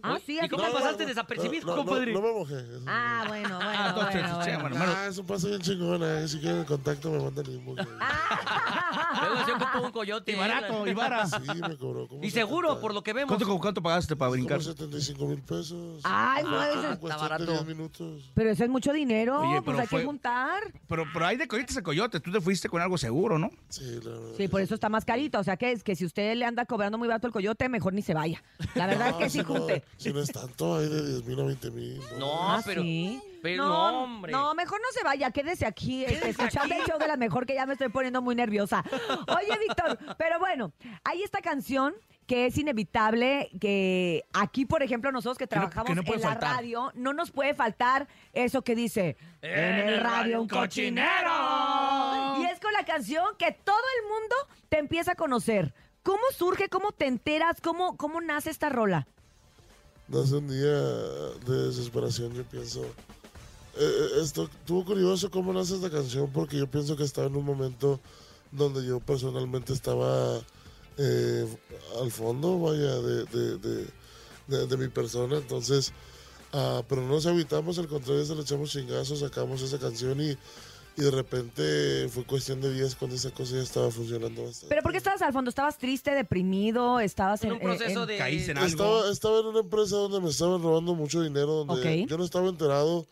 [0.03, 2.13] Ah, sí, ¿Y cómo que- pasaste desapercibido, no, no, compadre?
[2.15, 2.55] No, me mojé.
[2.87, 4.19] Ah, bueno, bueno, Ah, bueno, sí,
[4.51, 4.61] bueno.
[4.61, 4.93] bueno, bueno.
[4.97, 6.01] Ah, eso pasa bien chingón.
[6.03, 6.27] eh.
[6.27, 7.85] Si quieren contacto, me mandan inbox.
[9.21, 10.33] Luego se ocupó un coyote.
[10.33, 11.27] Y barato, y vara.
[11.27, 11.37] Sí,
[11.69, 12.09] me cobró.
[12.09, 13.37] como Y seguro, 70, por lo que vemos.
[13.37, 14.59] ¿Cuánto, cuánto pagaste para brincar?
[14.59, 16.01] Como 75 mil pesos.
[16.05, 17.45] Ay, no, Ah, eso- en está barato.
[17.45, 18.31] de 10 minutos.
[18.35, 20.73] Pero eso es mucho dinero, Oye, pues hay fue- que juntar.
[20.89, 22.23] Pero, pero hay de coyotes a coyotes.
[22.23, 23.51] Tú te fuiste con algo seguro, ¿no?
[23.69, 24.29] Sí, la verdad.
[24.39, 25.39] Sí, por eso está más carito.
[25.39, 27.95] O sea que es que si usted le anda cobrando muy barato el coyote, mejor
[27.95, 28.43] ni se vaya.
[28.75, 29.85] La verdad es No, que sí si no- junte.
[29.97, 32.01] Si no es tanto, hay de 10 mil a 20 mil.
[32.19, 32.83] No, Ah, pero.
[32.83, 33.21] ¿sí?
[33.43, 34.33] Pero no, hombre.
[34.33, 37.55] No, mejor no se vaya, quédese aquí, este, escuchando el show de la mejor, que
[37.55, 38.85] ya me estoy poniendo muy nerviosa.
[39.29, 40.73] Oye, Víctor, pero bueno,
[41.05, 41.95] hay esta canción
[42.31, 46.21] que es inevitable, que aquí, por ejemplo, nosotros que Que no- trabajamos que no puede
[46.21, 46.55] en la faltar.
[46.55, 52.39] radio, no nos puede faltar eso que dice, en el radio un cochinero.
[52.39, 54.37] Y es con la canción que todo el mundo
[54.69, 55.75] te empieza a conocer.
[56.05, 59.09] ¿Cómo surge, cómo te enteras, cómo, cómo nace esta rola?
[60.13, 60.79] Hace un día
[61.47, 62.85] de desesperación, yo pienso.
[62.85, 67.35] eh, eh, esto estuvo curioso cómo nace esta canción, porque yo pienso que estaba en
[67.35, 67.99] un momento
[68.53, 70.39] donde yo personalmente estaba
[71.03, 71.47] eh,
[72.01, 73.87] al fondo, vaya, de, de, de-
[74.49, 75.37] de- de mi persona.
[75.39, 75.93] Entonces,
[76.53, 80.37] ah, pero no nos evitamos, al contrario, se le echamos chingazos, sacamos esa canción y,
[80.97, 84.67] y de repente fue cuestión de días cuando esa cosa ya estaba funcionando bastante.
[84.69, 85.49] ¿Pero por qué estabas al fondo?
[85.49, 86.99] ¿Estabas triste, deprimido?
[87.01, 88.19] ¿Estabas en, En un proceso de.
[88.19, 88.69] Caíste en algo.
[88.69, 92.49] Estaba, estaba en una empresa donde me estaban robando mucho dinero, donde yo no estaba
[92.49, 93.07] enterado,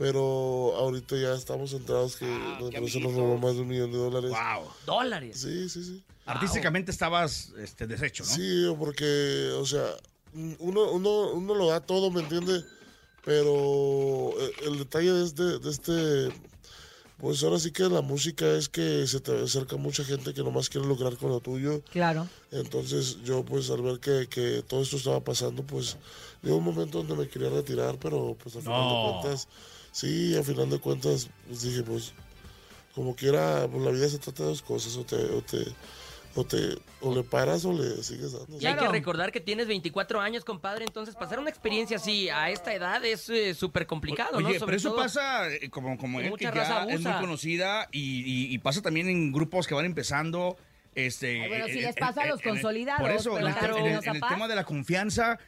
[0.00, 4.30] pero ahorita ya estamos enterados que empresa nos robó más de un millón de dólares.
[4.30, 4.66] ¡Wow!
[4.86, 5.38] Dólares.
[5.42, 6.02] Sí, sí, sí.
[6.24, 8.30] Artísticamente estabas este, deshecho, ¿no?
[8.30, 9.84] Sí, porque, o sea,
[10.58, 12.64] uno, uno, uno lo da todo, ¿me entiende?
[13.26, 16.28] Pero eh, el detalle de este, de este,
[17.18, 20.70] pues ahora sí que la música es que se te acerca mucha gente que nomás
[20.70, 21.82] quiere lograr con lo tuyo.
[21.92, 22.26] Claro.
[22.52, 25.98] Entonces yo pues al ver que, que todo esto estaba pasando, pues
[26.42, 28.88] llegó un momento donde me quería retirar, pero pues al final No.
[28.88, 29.48] de cuentas,
[29.92, 32.12] sí, al final de cuentas, pues dije pues
[32.94, 35.58] como quiera, pues la vida se trata de dos cosas, o te, o te,
[36.34, 38.58] o te, o le paras o le sigues dando.
[38.60, 42.50] Y hay que recordar que tienes 24 años, compadre, entonces pasar una experiencia así a
[42.50, 44.48] esta edad es eh, súper complicado, ¿no?
[44.48, 47.00] Oye, Sobre pero eso todo- pasa eh, como, como él, que mucha ya raza es
[47.00, 48.00] muy conocida y,
[48.50, 50.56] y- y pasa también en grupos que van empezando.
[50.96, 53.54] Este, Ay, bueno, eh, les eh, pasa a los en consolidados, Por eso, en el,
[53.54, 53.78] claro.
[53.78, 55.38] en el- en tema de la confianza,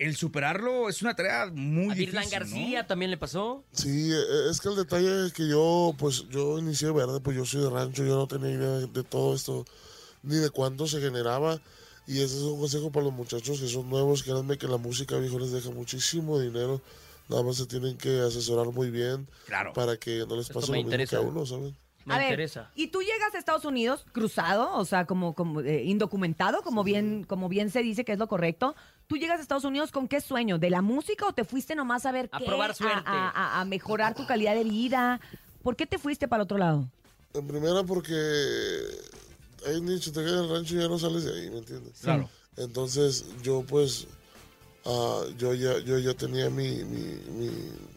[0.00, 2.06] el superarlo es una tarea muy A difícil.
[2.06, 3.64] Virlan García también le pasó.
[3.72, 7.44] Sí, eh, es que el detalle es que yo, pues yo inicié verde, pues yo
[7.44, 9.64] soy de rancho, yo no tenía idea de, de todo esto
[10.22, 11.60] ni de cuándo se generaba.
[12.06, 14.22] Y ese es un consejo para los muchachos que son nuevos.
[14.24, 16.80] Créanme que la música viejo les deja muchísimo dinero.
[17.28, 19.28] Nada más se tienen que asesorar muy bien
[19.74, 21.18] para que no les Esto pase me lo mismo que interesa.
[21.18, 21.76] a uno, ¿saben?
[22.04, 22.70] Me a ver, interesa.
[22.74, 27.24] y tú llegas a Estados Unidos cruzado, o sea, como, como eh, indocumentado, como bien,
[27.24, 28.74] como bien se dice que es lo correcto.
[29.10, 30.60] ¿Tú llegas a Estados Unidos con qué sueño?
[30.60, 32.44] ¿De la música o te fuiste nomás a ver A qué?
[32.44, 33.00] probar suerte.
[33.04, 35.20] A, a- a mejorar tu calidad de vida.
[35.64, 36.88] ¿Por qué te fuiste para el otro lado?
[37.34, 38.14] En primera porque
[39.66, 41.58] hay un dicho, te quedas en el rancho y ya no sales de ahí, ¿me
[41.58, 41.98] entiendes?
[42.00, 42.30] Claro.
[42.56, 44.06] Entonces yo pues,
[44.86, 47.00] ah, yo, ya, yo ya tenía mi, mi,
[47.32, 47.50] mi,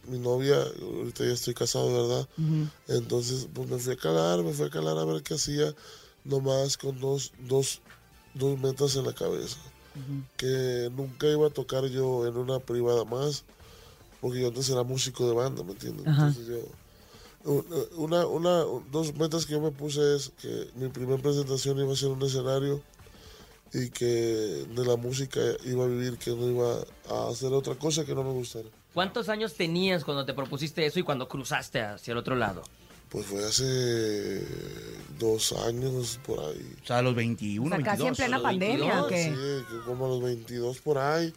[0.08, 2.28] mi novia, ahorita ya estoy casado, ¿verdad?
[2.88, 5.76] Entonces pues me fui a calar, me fui a calar a ver qué hacía,
[6.24, 7.82] nomás con dos, dos,
[8.34, 9.60] dos metas en la cabeza.
[10.38, 13.44] Que nunca iba a tocar yo en una privada más,
[14.22, 16.06] porque yo antes era músico de banda, ¿me entiendes?
[16.06, 16.60] Entonces yo...
[17.98, 21.96] Una, una, dos metas que yo me puse es que mi primera presentación iba a
[21.96, 22.82] ser un escenario
[23.74, 26.78] y que de la música iba a vivir, que no iba
[27.10, 28.70] a hacer otra cosa que no me gustara.
[28.94, 32.62] ¿Cuántos años tenías cuando te propusiste eso y cuando cruzaste hacia el otro lado?
[33.14, 34.42] Pues fue hace
[35.20, 36.76] dos años por ahí.
[36.84, 38.18] O sea, a los 21, O sea, casi en 22.
[38.18, 39.24] plena pandemia, ¿o qué?
[39.34, 41.34] Sí, como a los 22 por ahí.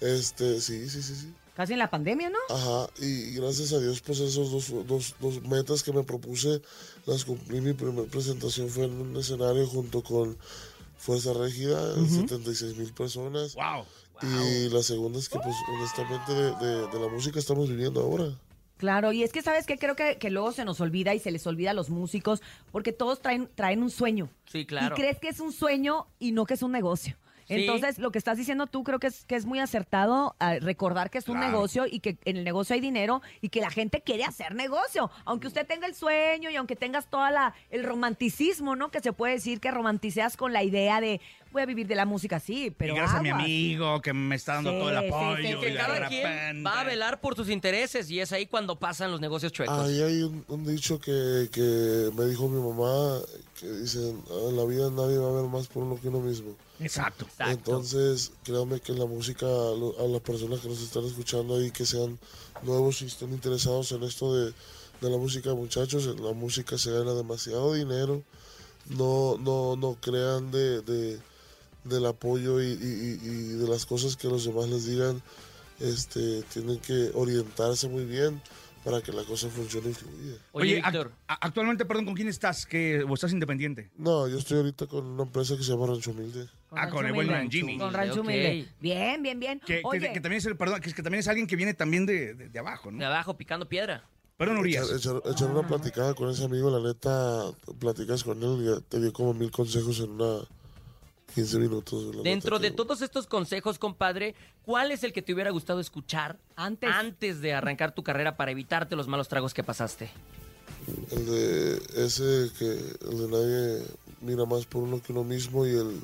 [0.00, 1.34] Este, sí, sí, sí, sí.
[1.56, 2.38] Casi en la pandemia, ¿no?
[2.54, 6.60] Ajá, y gracias a Dios, pues esos dos, dos, dos metas que me propuse,
[7.06, 7.60] las cumplí.
[7.60, 10.36] Mi primera presentación fue en un escenario junto con
[10.98, 13.54] Fuerza Régida, 76 mil personas.
[13.54, 13.84] Wow.
[14.22, 18.30] Y la segunda es que, pues, honestamente, de, de- de la música estamos viviendo ahora.
[18.76, 21.30] Claro, y es que sabes que creo que, que luego se nos olvida y se
[21.30, 24.28] les olvida a los músicos porque todos traen, traen un sueño.
[24.46, 24.94] Sí, claro.
[24.94, 27.16] Y crees que es un sueño y no que es un negocio.
[27.48, 27.54] Sí.
[27.54, 31.10] Entonces, lo que estás diciendo tú creo que es, que es muy acertado ah, recordar
[31.10, 31.52] que es un Claro.
[31.52, 35.10] negocio y que en el negocio hay dinero y que la gente quiere hacer negocio.
[35.24, 38.90] Aunque usted tenga el sueño y aunque tengas toda la el romanticismo, ¿no?
[38.90, 41.20] Que se puede decir que romanticeas con la idea de
[41.52, 44.34] voy a vivir de la música, sí, pero y gracias a mi amigo que me
[44.34, 45.60] está dando Sí, todo el sí, apoyo.
[45.60, 48.76] sí, Que cada repente- quien va a velar por sus intereses y es ahí cuando
[48.78, 49.78] pasan los negocios chuecos.
[49.88, 53.20] Ahí hay un, un dicho que, que me dijo mi mamá,
[53.58, 56.20] que dice, "Ah, en la vida nadie va a ver más por uno que uno
[56.20, 56.54] mismo.
[56.80, 57.26] Exacto.
[57.38, 62.18] Entonces, créanme que la música, a las personas que nos están escuchando ahí, que sean
[62.62, 64.52] nuevos y estén interesados en esto de,
[65.00, 68.22] de la música, muchachos, en la música se gana demasiado dinero.
[68.90, 71.18] No, no, no crean de, de-
[71.84, 75.22] del apoyo y, y- y- y de las cosas que los demás les digan.
[75.80, 78.40] Este, tienen que orientarse muy bien
[78.84, 80.38] para que la cosa funcione y fluya.
[80.52, 82.64] Oye, a- actualmente, perdón, ¿con quién estás?
[82.64, 83.90] ¿Que, ¿O estás independiente?
[83.98, 86.48] No, yo estoy ahorita con una empresa que se llama Rancho Humilde.
[86.76, 87.50] Ah, con el buen.
[87.50, 87.78] Jimmy.
[87.78, 88.22] Con Rancho.
[88.22, 89.60] Bien, bien, bien.
[89.60, 91.56] Que, que- Oye, que también es el, perdón, que, es que también es alguien que
[91.56, 92.98] viene también de, de- de abajo, ¿no?
[92.98, 94.04] De abajo, picando piedra.
[94.36, 94.90] Perdón, Urias.
[94.92, 97.44] Echar, una platicada con ese amigo, la neta,
[97.78, 100.40] platicas con él y ya te dio como mil consejos en una
[101.34, 102.14] 15 minutos.
[102.16, 105.50] la Dentro neta de que- todos estos consejos, compadre, ¿cuál es el que te hubiera
[105.50, 110.10] gustado escuchar antes, de arrancar tu carrera para evitarte los malos tragos que pasaste?
[111.10, 112.66] El de ese que
[113.10, 113.86] el de nadie
[114.20, 116.00] mira más por uno que uno mismo y el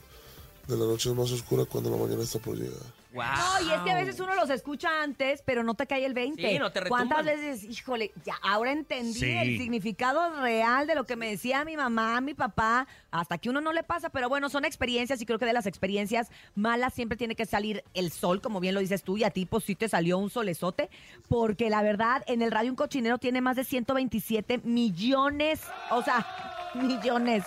[0.67, 2.81] de la noche es más oscura cuando la mañana está por llegar.
[3.13, 3.21] No,
[3.69, 6.49] y es que a veces uno los escucha antes, pero no te cae el 20.
[6.51, 9.31] Sí, no te ¿Cuántas veces, híjole, ya ahora entendí Sí.
[9.31, 13.61] el significado real de lo que me decía mi mamá, mi papá, hasta que uno
[13.61, 17.19] no le pasa, pero bueno, son experiencias y creo que de las experiencias malas siempre
[17.19, 19.75] tiene que salir el sol, como bien lo dices tú, y a ti pues sí
[19.75, 20.89] te salió un solezote,
[21.29, 25.61] porque la verdad, en el radio un cochinero tiene más de 127 millones,
[25.91, 26.27] o sea,
[26.75, 27.45] millones.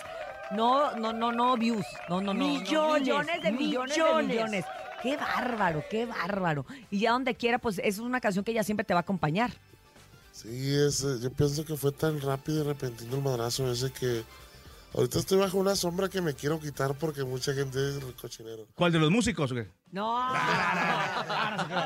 [0.52, 1.86] No, no, no, no views.
[2.08, 2.40] No, no, no.
[2.40, 4.28] no, Millones, millones de millones, millones.
[4.28, 4.64] de millones.
[5.02, 6.64] Qué bárbaro, qué bárbaro.
[6.90, 9.52] Y ya donde quiera, pues es una canción que ya siempre te va a acompañar.
[10.32, 14.22] Sí, ese, yo pienso que fue tan rápido y repentino el madrazo ese que
[14.96, 18.66] ahorita estoy bajo una sombra que me quiero quitar porque mucha gente es cochinero.
[18.74, 19.52] ¿Cuál de los músicos?
[19.52, 19.68] o qué?
[19.92, 20.18] No,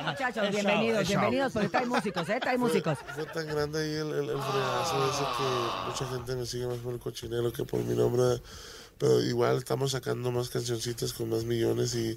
[0.07, 2.39] muchachos, bienvenidos, bienvenidos, porque trae músicos, ¿eh?
[2.41, 2.99] Trae Fue- músicos.
[3.15, 6.79] Fue tan grande ahí el, el, el fregazo ese que mucha gente me sigue más
[6.79, 8.43] por el cochinero que por mi nombre.
[8.99, 12.17] Pero igual estamos sacando más cancioncitas con más millones y...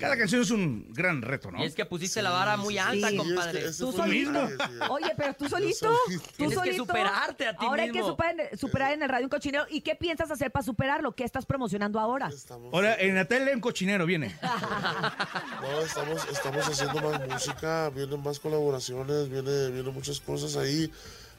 [0.00, 1.62] Cada canción es un gran reto, ¿no?
[1.62, 3.16] Y es que pusiste la vara muy alta, Sí.
[3.18, 3.66] compadre.
[3.66, 4.48] Es que Tú solito.
[4.90, 5.94] Oye, pero tú solito.
[6.06, 6.22] solito.
[6.24, 6.84] Tú Tienes que solito.
[6.86, 9.66] superarte a ti Ahora hay que superar, superar en el radio un cochinero.
[9.68, 11.12] ¿Y qué piensas hacer para superarlo?
[11.12, 12.30] ¿Qué estás promocionando ahora?
[12.72, 14.34] Ahora, en la tele un cochinero viene.
[15.60, 20.90] No, estamos, estamos haciendo más música, vienen más colaboraciones, viene, vienen muchas cosas ahí,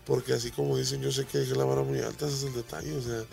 [0.05, 2.53] porque así como dicen, yo sé que dejé la vara muy alta, ese es el
[2.53, 3.23] detalle, o sea,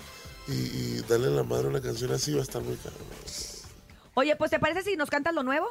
[0.49, 2.97] y, y darle la madre a una canción así va a estar muy caro.
[4.19, 5.69] Oye, pues ¿te parece si nos cantas lo nuevo?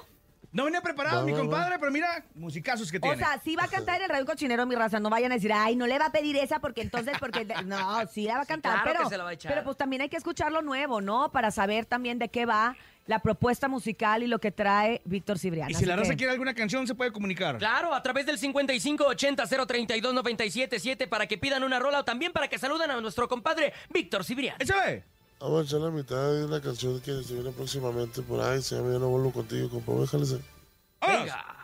[0.54, 1.44] No venía preparado Va, mi va, va.
[1.44, 3.18] compadre, pero mira, musicazos que O tiene.
[3.18, 5.02] sea, sí va a cantar en el radio cochinero, mi raza.
[5.02, 7.44] No vayan a decir, ay, no le va a pedir esa porque entonces, porque.
[7.66, 9.10] No, sí la va a cantar, claro que pero.
[9.10, 9.52] se la va a echar.
[9.52, 11.30] Pero pues también hay que escuchar lo nuevo, ¿no?
[11.34, 12.78] Para saber también de qué va
[13.08, 15.70] la propuesta musical y lo que trae Víctor Cibrián.
[15.70, 17.58] y si Así la raza que- quiere alguna canción, se puede comunicar.
[17.58, 22.90] Claro, a través del 5580-032-977 para que pidan una rola o también para que saluden
[22.92, 24.56] a nuestro compadre Víctor Cibrián.
[24.60, 25.04] ¡Échale!
[25.40, 28.62] Vamos a echar la mitad de una canción que se viene próximamente por ahí.
[28.62, 29.82] Se llama Yo no vuelvo contigo.
[30.00, 30.42] Déjale ser.
[31.02, 31.58] Venga.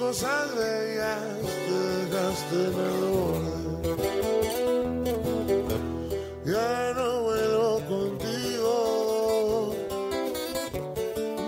[0.00, 1.20] Cosas bellas
[2.52, 3.52] el borde.
[6.46, 8.72] Ya no vuelvo contigo.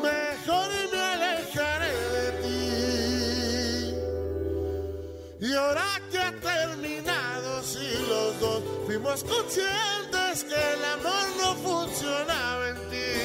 [0.02, 2.66] Mejor me alejaré de ti.
[5.40, 12.68] Y ahora que ha terminado, si los dos fuimos conscientes que el amor no funcionaba
[12.68, 13.21] en ti.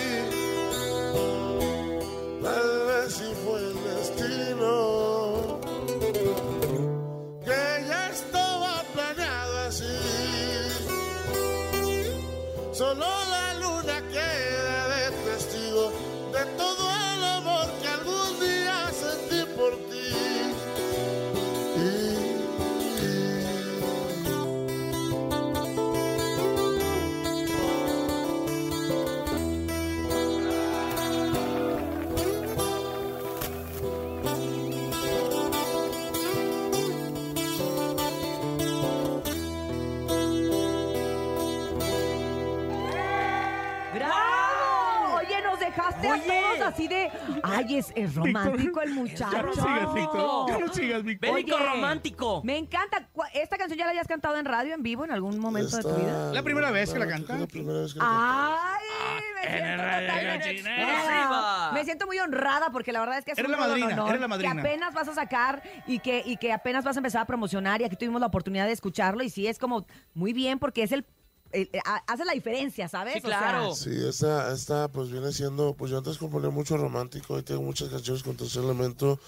[46.68, 47.10] Así de.
[47.44, 49.32] Ay, es, es romántico el muchacho.
[49.32, 50.50] Ya no sigas, Víctor.
[50.50, 51.34] Ya no sigas, Víctor.
[51.34, 52.42] Bélico romántico.
[52.44, 53.08] Me encanta.
[53.34, 55.94] ¿Esta canción ya la hayas cantado en radio en vivo en algún momento de tu
[55.96, 56.32] vida?
[56.34, 57.38] La primera vez que la canta.
[57.38, 58.78] La primera vez que la canta.
[58.78, 59.24] ¡Ay!
[59.36, 60.88] Me en el siento radio totalmente- cochinero.
[60.90, 63.70] Ah, Me siento muy honrada porque la verdad es que es Eres un la gran
[63.70, 64.54] madrina, honor eres la madrina.
[64.54, 67.82] que apenas vas a sacar y que, y que apenas vas a empezar a promocionar
[67.82, 70.92] y aquí tuvimos la oportunidad de escucharlo y sí es como muy bien porque es
[70.92, 71.06] el, el-
[71.54, 73.14] eh, ha- hace la diferencia, ¿sabes?
[73.14, 73.76] Sí, O sea, claro.
[73.76, 77.90] Sí, esta, esta pues viene siendo, pues yo antes componía mucho romántico y tengo muchas
[77.90, 79.20] canciones con tercer elemento.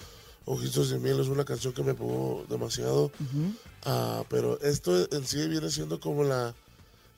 [0.46, 3.12] Ojitos de miel es una canción que me pegó demasiado.
[3.86, 6.54] Ah, pero esto en sí viene siendo como la,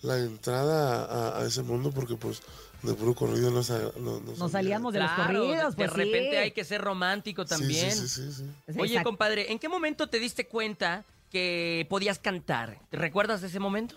[0.01, 2.41] la entrada a, a ese mundo porque pues
[2.83, 4.51] de puro corrido no, sa- no, no Nos salía.
[4.51, 6.35] salíamos de los Claro, corridos, de pues repente sí.
[6.37, 7.91] hay que ser romántico también.
[7.95, 8.43] Sí, sí, sí, sí.
[8.73, 9.09] Sí, Oye, exacto.
[9.09, 12.79] compadre, ¿en qué momento te diste cuenta que podías cantar?
[12.89, 13.95] ¿Te recuerdas de ese momento?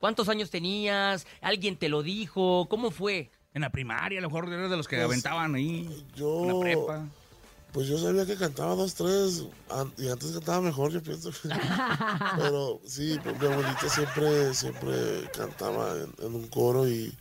[0.00, 1.26] ¿Cuántos años tenías?
[1.42, 2.66] ¿Alguien te lo dijo?
[2.70, 3.30] ¿Cómo fue?
[3.52, 6.06] En la primaria, a lo mejor eres de los que Pues, aventaban ahí.
[6.16, 7.06] Yo, En la prepa.
[7.72, 9.44] Pues yo sabía que cantaba dos, tres,
[9.98, 11.30] y antes cantaba mejor, yo pienso.
[12.36, 17.12] Pero sí, pues, mi abuelita siempre, siempre cantaba en, en un coro y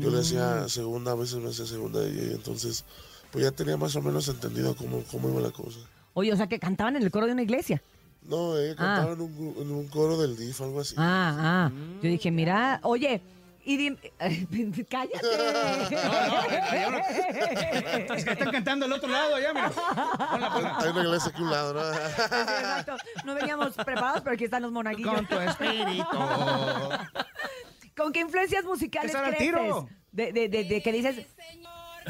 [0.00, 0.20] yo le Mm.
[0.20, 2.84] hacía segunda, a veces me hacía segunda y, y entonces
[3.30, 5.78] pues ya tenía más o menos entendido cómo, cómo iba la cosa.
[6.14, 7.82] Oye, o sea que cantaban en el coro de una iglesia.
[8.24, 8.76] No, ella Ah.
[8.76, 10.94] cantaba en, un, gru- en un coro del DIF, algo así.
[10.98, 11.70] Ah, ah.
[12.02, 13.20] Yo dije, mira, oye,
[13.66, 13.98] y dim-
[14.88, 15.20] cállate.
[18.14, 19.70] Es que están cantando al otro lado allá, mira.
[19.70, 20.78] Ponla, ponla.
[20.78, 21.92] Hay una iglesia aquí a un lado, ¿no?
[21.92, 22.96] Exacto.
[23.24, 25.14] No veníamos preparados, pero aquí están los monaguillos.
[25.14, 26.04] Con tu espíritu.
[27.96, 29.38] ¿Con qué influencias musicales creces?
[29.38, 29.88] tiro.
[30.12, 31.26] De, de, de, de que dices...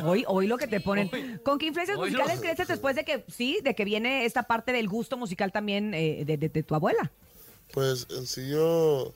[0.02, 1.08] Hoy, hoy lo que te ponen.
[1.44, 4.88] ¿Con qué influencias musicales creces después de que, sí, de que viene esta parte del
[4.88, 7.10] gusto musical también eh, de, de- de tu abuela?
[7.72, 9.12] Pues en sí yo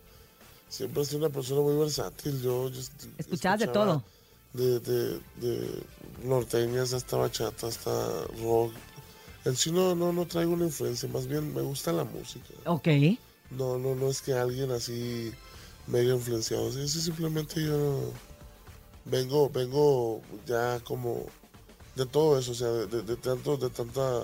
[0.68, 2.40] siempre he sido una persona muy versátil.
[2.42, 2.80] Yo, yo
[3.18, 4.04] Escuchabas de todo.
[4.52, 5.82] de, de, de
[6.24, 8.72] norteñas hasta bachata, hasta rock.
[9.44, 12.48] En sí no, no, no traigo una influencia, más bien me gusta la música.
[12.66, 12.88] Ok.
[13.50, 15.32] No, no, no es que alguien así
[15.86, 16.70] me haya influenciado.
[16.72, 18.12] Simplemente yo
[19.10, 21.26] vengo, vengo ya como
[21.96, 24.20] de todo eso, o sea, de, de, de tanto, de tanta,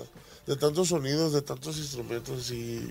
[0.47, 2.87] de tantos sonidos, de tantos instrumentos y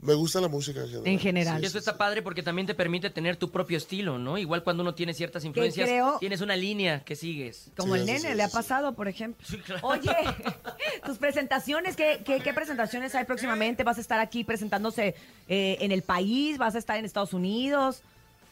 [0.00, 1.06] me gusta la música en general.
[1.08, 1.62] En general.
[1.62, 4.38] Y eso está padre porque también te permite tener tu propio estilo, ¿no?
[4.38, 7.70] Igual cuando uno tiene ciertas influencias, creo- tienes una línea que sigues.
[7.76, 9.44] Como el nene, le ha pasado, por ejemplo.
[9.82, 10.10] Oye,
[11.04, 13.82] tus presentaciones, ¿qué, qué, qué presentaciones hay próximamente?
[13.82, 15.16] ¿Vas a estar aquí presentándose
[15.48, 16.58] eh, en el país?
[16.58, 18.02] ¿Vas a estar en Estados Unidos?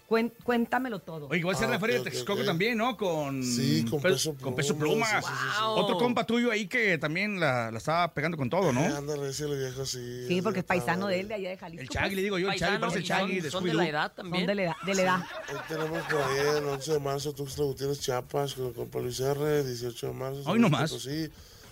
[0.09, 1.27] Cuen- cuéntamelo todo.
[1.29, 2.97] Oye, igual se Ah, refiere a Texcoco también, ¿no?
[2.97, 5.23] Con, Sí, con pe- Peso con peso Pluma, pluma.
[5.23, 5.63] sí, sí, sí, sí.
[5.65, 8.83] Otro compa tuyo ahí que también la, la estaba pegando con todo, ¿no?
[8.83, 10.27] Eh, ándale, ese el viejo sí.
[10.29, 11.83] Sí, porque es paisano de él, de allá de Jalisco.
[11.83, 13.89] El Chagui, le digo yo, el Chagui, parece el son- Chagui de son de la
[13.89, 14.47] edad Son también.
[14.47, 14.75] de la edad.
[14.87, 15.21] De la edad.
[15.53, 19.65] Hoy tenemos por ahí el 11 de marzo Tuxtla Gutiérrez Chiapas con, con Luis R,
[19.65, 20.43] 18 de marzo.
[20.49, 20.93] Hoy nomás.
[20.93, 21.29] Sí,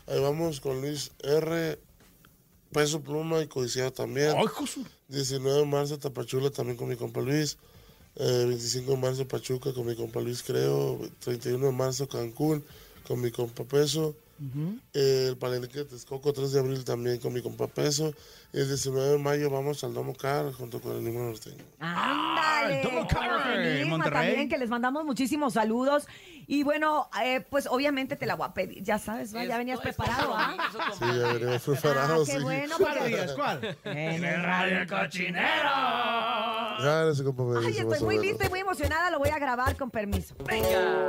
[0.09, 1.79] ahí vamos con Luis R,
[2.73, 4.33] Peso Pluma y Codiciado también.
[4.37, 4.85] ¡Ay, Josu!
[5.07, 7.57] 19 de marzo Tapachula también con mi compa Luis.
[8.17, 11.01] Eh, 25 de marzo Pachuca con mi compa Luis creo.
[11.21, 12.65] 31 de marzo Cancún
[13.07, 14.15] con mi compa Peso.
[14.93, 18.13] Eh, el Palenque de Texcoco 3 de abril también con mi compa Peso.
[18.53, 21.65] El 19 de mayo vamos al Domo Car junto con el Limón Norteño.
[21.81, 22.79] Ándale.
[22.79, 24.27] el Double Car en Monterrey.
[24.29, 26.07] También, que les mandamos muchísimos saludos.
[26.47, 28.83] Y bueno, eh, pues obviamente te la voy a pedir.
[28.83, 29.45] Ya sabes, ¿va?
[29.45, 30.93] ya venías preparado, para ¿ah?
[30.99, 32.29] Sí, ya venimos Ah, preparados.
[32.29, 32.43] qué sí.
[32.43, 32.77] bueno.
[32.79, 33.35] ¿Cuál?
[33.35, 33.79] ¿Cuál?
[33.85, 34.85] En el radio
[36.83, 38.27] Ya, ese compa me Ay, estoy muy menos.
[38.27, 39.11] lista y muy emocionada.
[39.11, 40.35] Lo voy a grabar con permiso.
[40.47, 41.09] Venga,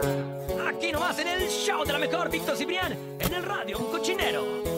[0.70, 4.75] aquí nomás en el show de la mejor, Víctor Cibrián, en el radio, un cochinero.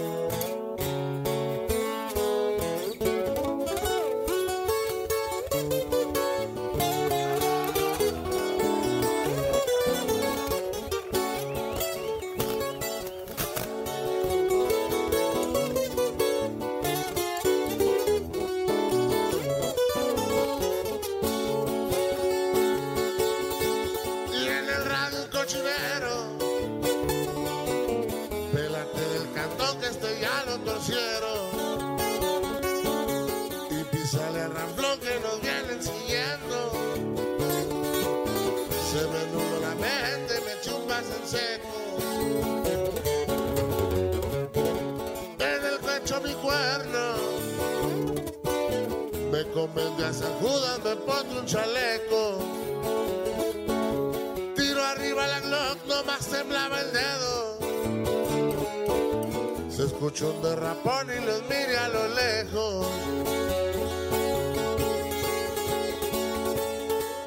[59.98, 62.88] Se escuchó un derrapón y los mire a lo lejos.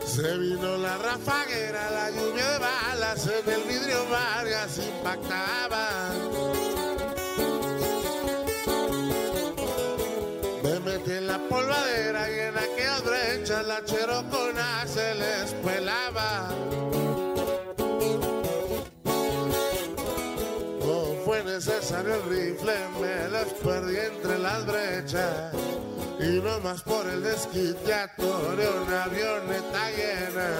[0.06, 6.30] Se vino la rafaguera, la lluvia de balas en el vidrio varias impactaban.
[10.62, 16.50] Me metí en la polvadera y en aquellas brechas la cherocona se les pelaba.
[23.62, 25.52] Perdí entre las brechas.
[26.20, 30.50] Y no más por el desquite atoré una avioneta llena.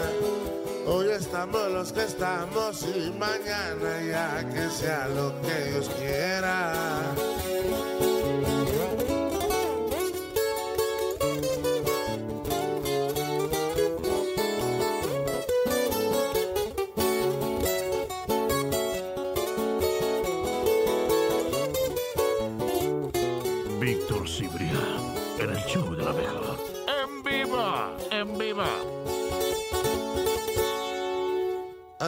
[0.86, 6.72] Hoy estamos los que estamos y mañana ya que sea lo que Dios quiera.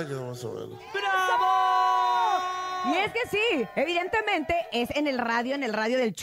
[0.03, 0.81] Ay, que más o menos.
[2.85, 6.15] Y es que sí, evidentemente es en el radio, en el radio del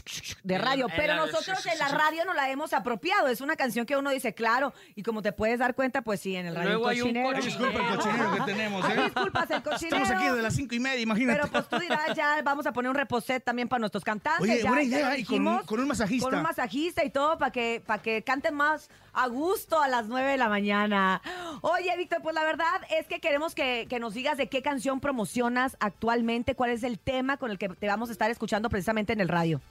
[0.44, 3.28] de radio, en pero la- nosotros en la radio no la hemos apropiado.
[3.28, 6.36] Es una canción que uno dice, claro, y como te puedes dar cuenta, pues sí,
[6.36, 7.36] en el radio Luego hay un cochinero.
[7.36, 7.70] cochinero.
[7.70, 9.02] Disculpa el cochinero que tenemos, Ay, ¿eh?
[9.04, 9.98] disculpas el cochinero.
[10.04, 11.40] Estamos aquí de las cinco y media, imagínate.
[11.40, 14.42] Pero pues tú dirás, ya vamos a poner un reposet también para nuestros cantantes.
[14.42, 16.26] Oye, ya, buena ya idea, lo y con un- dijimos, con un masajista.
[16.26, 20.08] Con un masajista y todo para que, para que canten más a gusto a las
[20.08, 21.22] 9 de la mañana.
[21.62, 25.00] Oye, Víctor, pues la verdad es que queremos que, que nos digas de qué canción
[25.00, 29.14] promocionas actualmente, cuál es el tema con el que te vamos a estar escuchando precisamente
[29.14, 29.62] en el radio.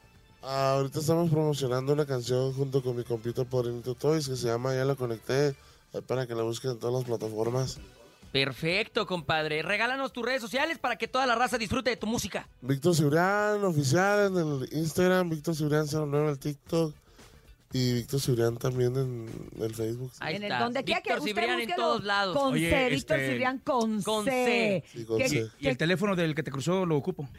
[0.43, 4.75] Ah, ahorita estamos promocionando una canción junto con mi compita Porinito Toys que se llama
[4.75, 5.55] Ya la conecté.
[6.07, 7.79] Para que la busquen en todas las plataformas.
[8.31, 9.63] Perfecto, compadre.
[9.63, 12.47] Regálanos tus redes sociales para que toda la raza disfrute de tu música.
[12.61, 16.95] Víctor Cibrián, oficial en el Instagram, Víctor Cibrián 09 en el TikTok.
[17.71, 19.29] Y Víctor Cibrián también en
[19.61, 20.11] el Facebook.
[20.21, 20.65] Ahí En el está.
[20.65, 22.35] donde quiera que Víctor usted Cibrián en todos lados.
[22.35, 24.31] Con Oye, C, Víctor este- Cibrián con, Con C.
[24.31, 24.85] C.
[24.99, 25.47] Sí, con ¿Qué- C.
[25.61, 27.29] Y el teléfono del que te cruzó lo ocupo.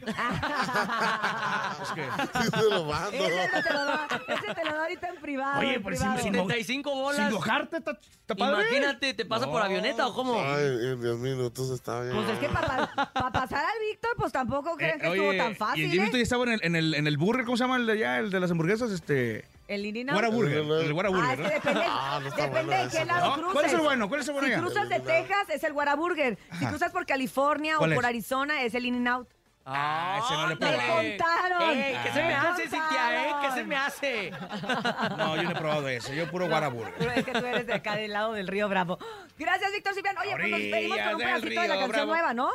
[1.94, 3.10] Sí, lo mando.
[3.16, 5.60] Ese te lo da, ese te lo da ahorita en privado.
[5.60, 7.24] Oye, sí, sí, 75 bolas.
[7.26, 8.68] Sin mojarte, está, está padre.
[8.68, 10.34] Imagínate, ¿te pasa por avioneta o cómo?
[10.40, 12.14] Ay, en 10 minutos está bien.
[12.14, 12.86] Pues es que para
[13.32, 15.92] pasar al Víctor, pues tampoco creen Eh, que estuvo oye, tan y en fácil, 10
[15.94, 16.18] minutos ¿eh?
[16.18, 18.18] ya estaba en el, en, el, en el burger, ¿cómo se llama el de allá?
[18.18, 19.44] El de las hamburguesas, este...
[19.70, 20.12] El Inina.
[20.14, 20.58] Guara Burger.
[20.58, 21.36] El Guara Ah,
[21.86, 23.34] Ah, no está depende bueno de qué lado ¿no?
[23.34, 23.52] cruces.
[23.52, 24.08] ¿Cuál es el bueno?
[24.08, 24.62] ¿Cuál es el bueno Si allá?
[24.62, 26.38] cruzas de Texas, es el Whataburger.
[26.58, 27.96] Si cruzas por California ¿Cuál o es?
[27.96, 29.28] por Arizona, es el In-N-Out.
[29.64, 31.70] Ah, ese no le he Me contaron.
[31.78, 31.96] ¡Ey!
[32.02, 33.32] ¿Qué se me Me hace, Cintia, eh?
[33.42, 34.30] ¿Qué se me hace?
[35.16, 36.16] No, yo no he probado ese.
[36.16, 36.94] Yo puro Guara Burger.
[36.98, 38.98] Pero es que tú eres de acá del lado del río Bravo.
[39.38, 40.18] Gracias, Víctor Ciprián.
[40.18, 42.06] Oye, pues nos despedimos con un pedacito de la canción Bravo.
[42.10, 42.50] nueva, ¿no?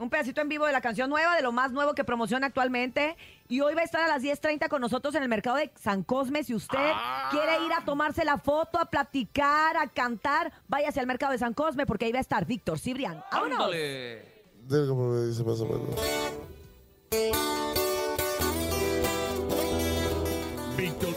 [0.00, 3.18] Un pedacito en vivo de la canción nueva, de lo más nuevo que promociona actualmente.
[3.48, 6.04] Y hoy va a estar a las 10.30 con nosotros en el mercado de San
[6.04, 6.42] Cosme.
[6.42, 6.92] Si usted
[7.30, 11.52] quiere ir a tomarse la foto, a platicar, a cantar, váyase al mercado de San
[11.52, 13.22] Cosme porque ahí va a estar Víctor Cibrián.
[13.30, 13.70] ¡Vámonos!
[14.88, 15.90] Como me dice más o menos.
[20.78, 21.14] Víctor.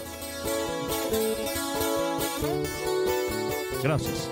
[3.82, 4.30] Gracias.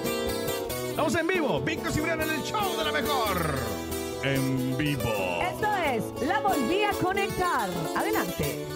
[0.89, 1.61] Estamos en vivo.
[1.61, 3.90] Víctor Cibrián en el show de la mejor.
[4.23, 5.11] En vivo.
[5.41, 7.69] Esto es La Volví a Conectar.
[7.97, 8.67] Adelante.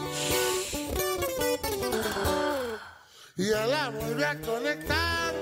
[3.38, 5.34] Y ya la volví a conectar.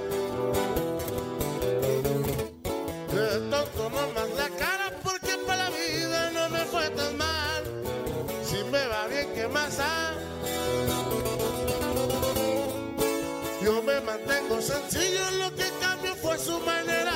[3.13, 7.63] De tonto no más la cara porque para la vida no me fue tan mal.
[8.43, 10.13] Si me va bien, ¿qué más da?
[13.63, 17.12] Yo me mantengo sencillo, lo que cambió fue su manera.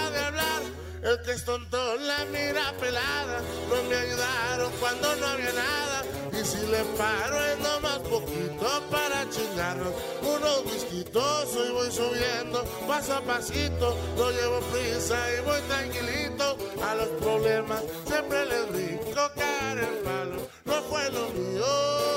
[1.08, 3.40] El que es tonto la mira pelada,
[3.70, 6.04] no me ayudaron cuando no había nada.
[6.34, 13.16] Y si le paro es nomás poquito para chingarnos unos whiskitos y voy subiendo paso
[13.16, 13.98] a pasito.
[14.18, 16.58] No llevo prisa y voy tranquilito.
[16.86, 20.42] A los problemas siempre les brinco caer el palo.
[20.66, 22.17] No fue lo mío.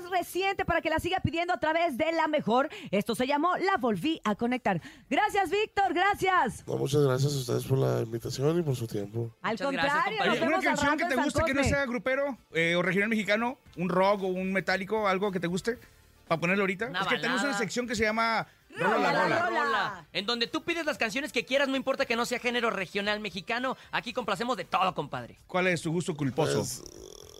[0.00, 2.68] Más reciente para que la siga pidiendo a través de la mejor.
[2.90, 4.80] Esto se llamó La Volví a Conectar.
[5.08, 5.94] Gracias, Víctor.
[5.94, 6.66] Gracias.
[6.66, 9.30] No, muchas gracias a ustedes por la invitación y por su tiempo.
[9.42, 10.26] Al Muchas gracias, contrario, compadre.
[10.30, 12.82] nos Oye, una vemos al canción que te guste que no sea grupero eh, o
[12.82, 15.78] regional mexicano, un rock o un metálico, algo que te guste,
[16.26, 16.86] para ponerlo ahorita.
[16.86, 19.64] Una es que tenemos una sección que se llama Rola la Rola, Rola.
[19.64, 20.06] rola.
[20.12, 23.20] En donde tú pides las canciones que quieras, no importa que no sea género regional
[23.20, 23.76] mexicano.
[23.92, 25.38] Aquí complacemos de todo, compadre.
[25.46, 26.58] ¿Cuál es tu gusto culposo?
[26.58, 26.82] Pues,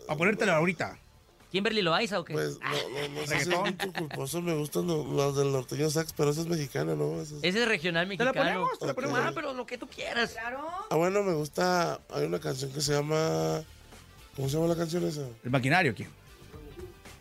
[0.07, 0.97] a ponértela ahorita.
[1.55, 2.33] ¿Kimberly Loaiza o qué?
[2.33, 5.89] Pues no, no, no sé si es mucho culposo, me gustan lo- las del norteño
[5.89, 7.21] sax, pero esa es mexicana, ¿no?
[7.21, 8.43] Esa es- Ese es regional ¿Te la mexicano.
[8.51, 8.79] ponemos?
[8.79, 9.19] ¿Te la ponemos?
[9.23, 10.31] Ah, pero lo que tú quieras.
[10.33, 10.67] Claro.
[10.89, 13.63] Ah, bueno, me gusta, hay una canción que se llama,
[14.35, 15.21] ¿cómo se llama la canción esa?
[15.45, 16.09] El maquinario, ¿quién?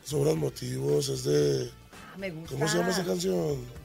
[0.05, 1.71] Sobran motivos, es de,
[2.13, 2.51] Ah, Me gusta.
[2.57, 3.85] ¿cómo se llama esa canción?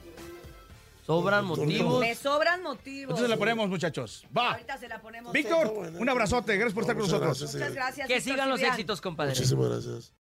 [1.06, 2.00] Sobran motivos.
[2.00, 3.10] Me sobran motivos.
[3.10, 4.24] Entonces la ponemos, muchachos.
[4.36, 4.52] Va.
[4.52, 5.32] Ahorita se la ponemos.
[5.32, 5.66] Víctor,
[5.98, 6.54] un abrazote.
[6.56, 7.38] Gracias por estar con nosotros.
[7.40, 8.06] gracias, Muchas gracias.
[8.08, 9.32] Que Víctor sigan los éxitos, compadre.
[9.32, 10.12] Muchísimas gracias.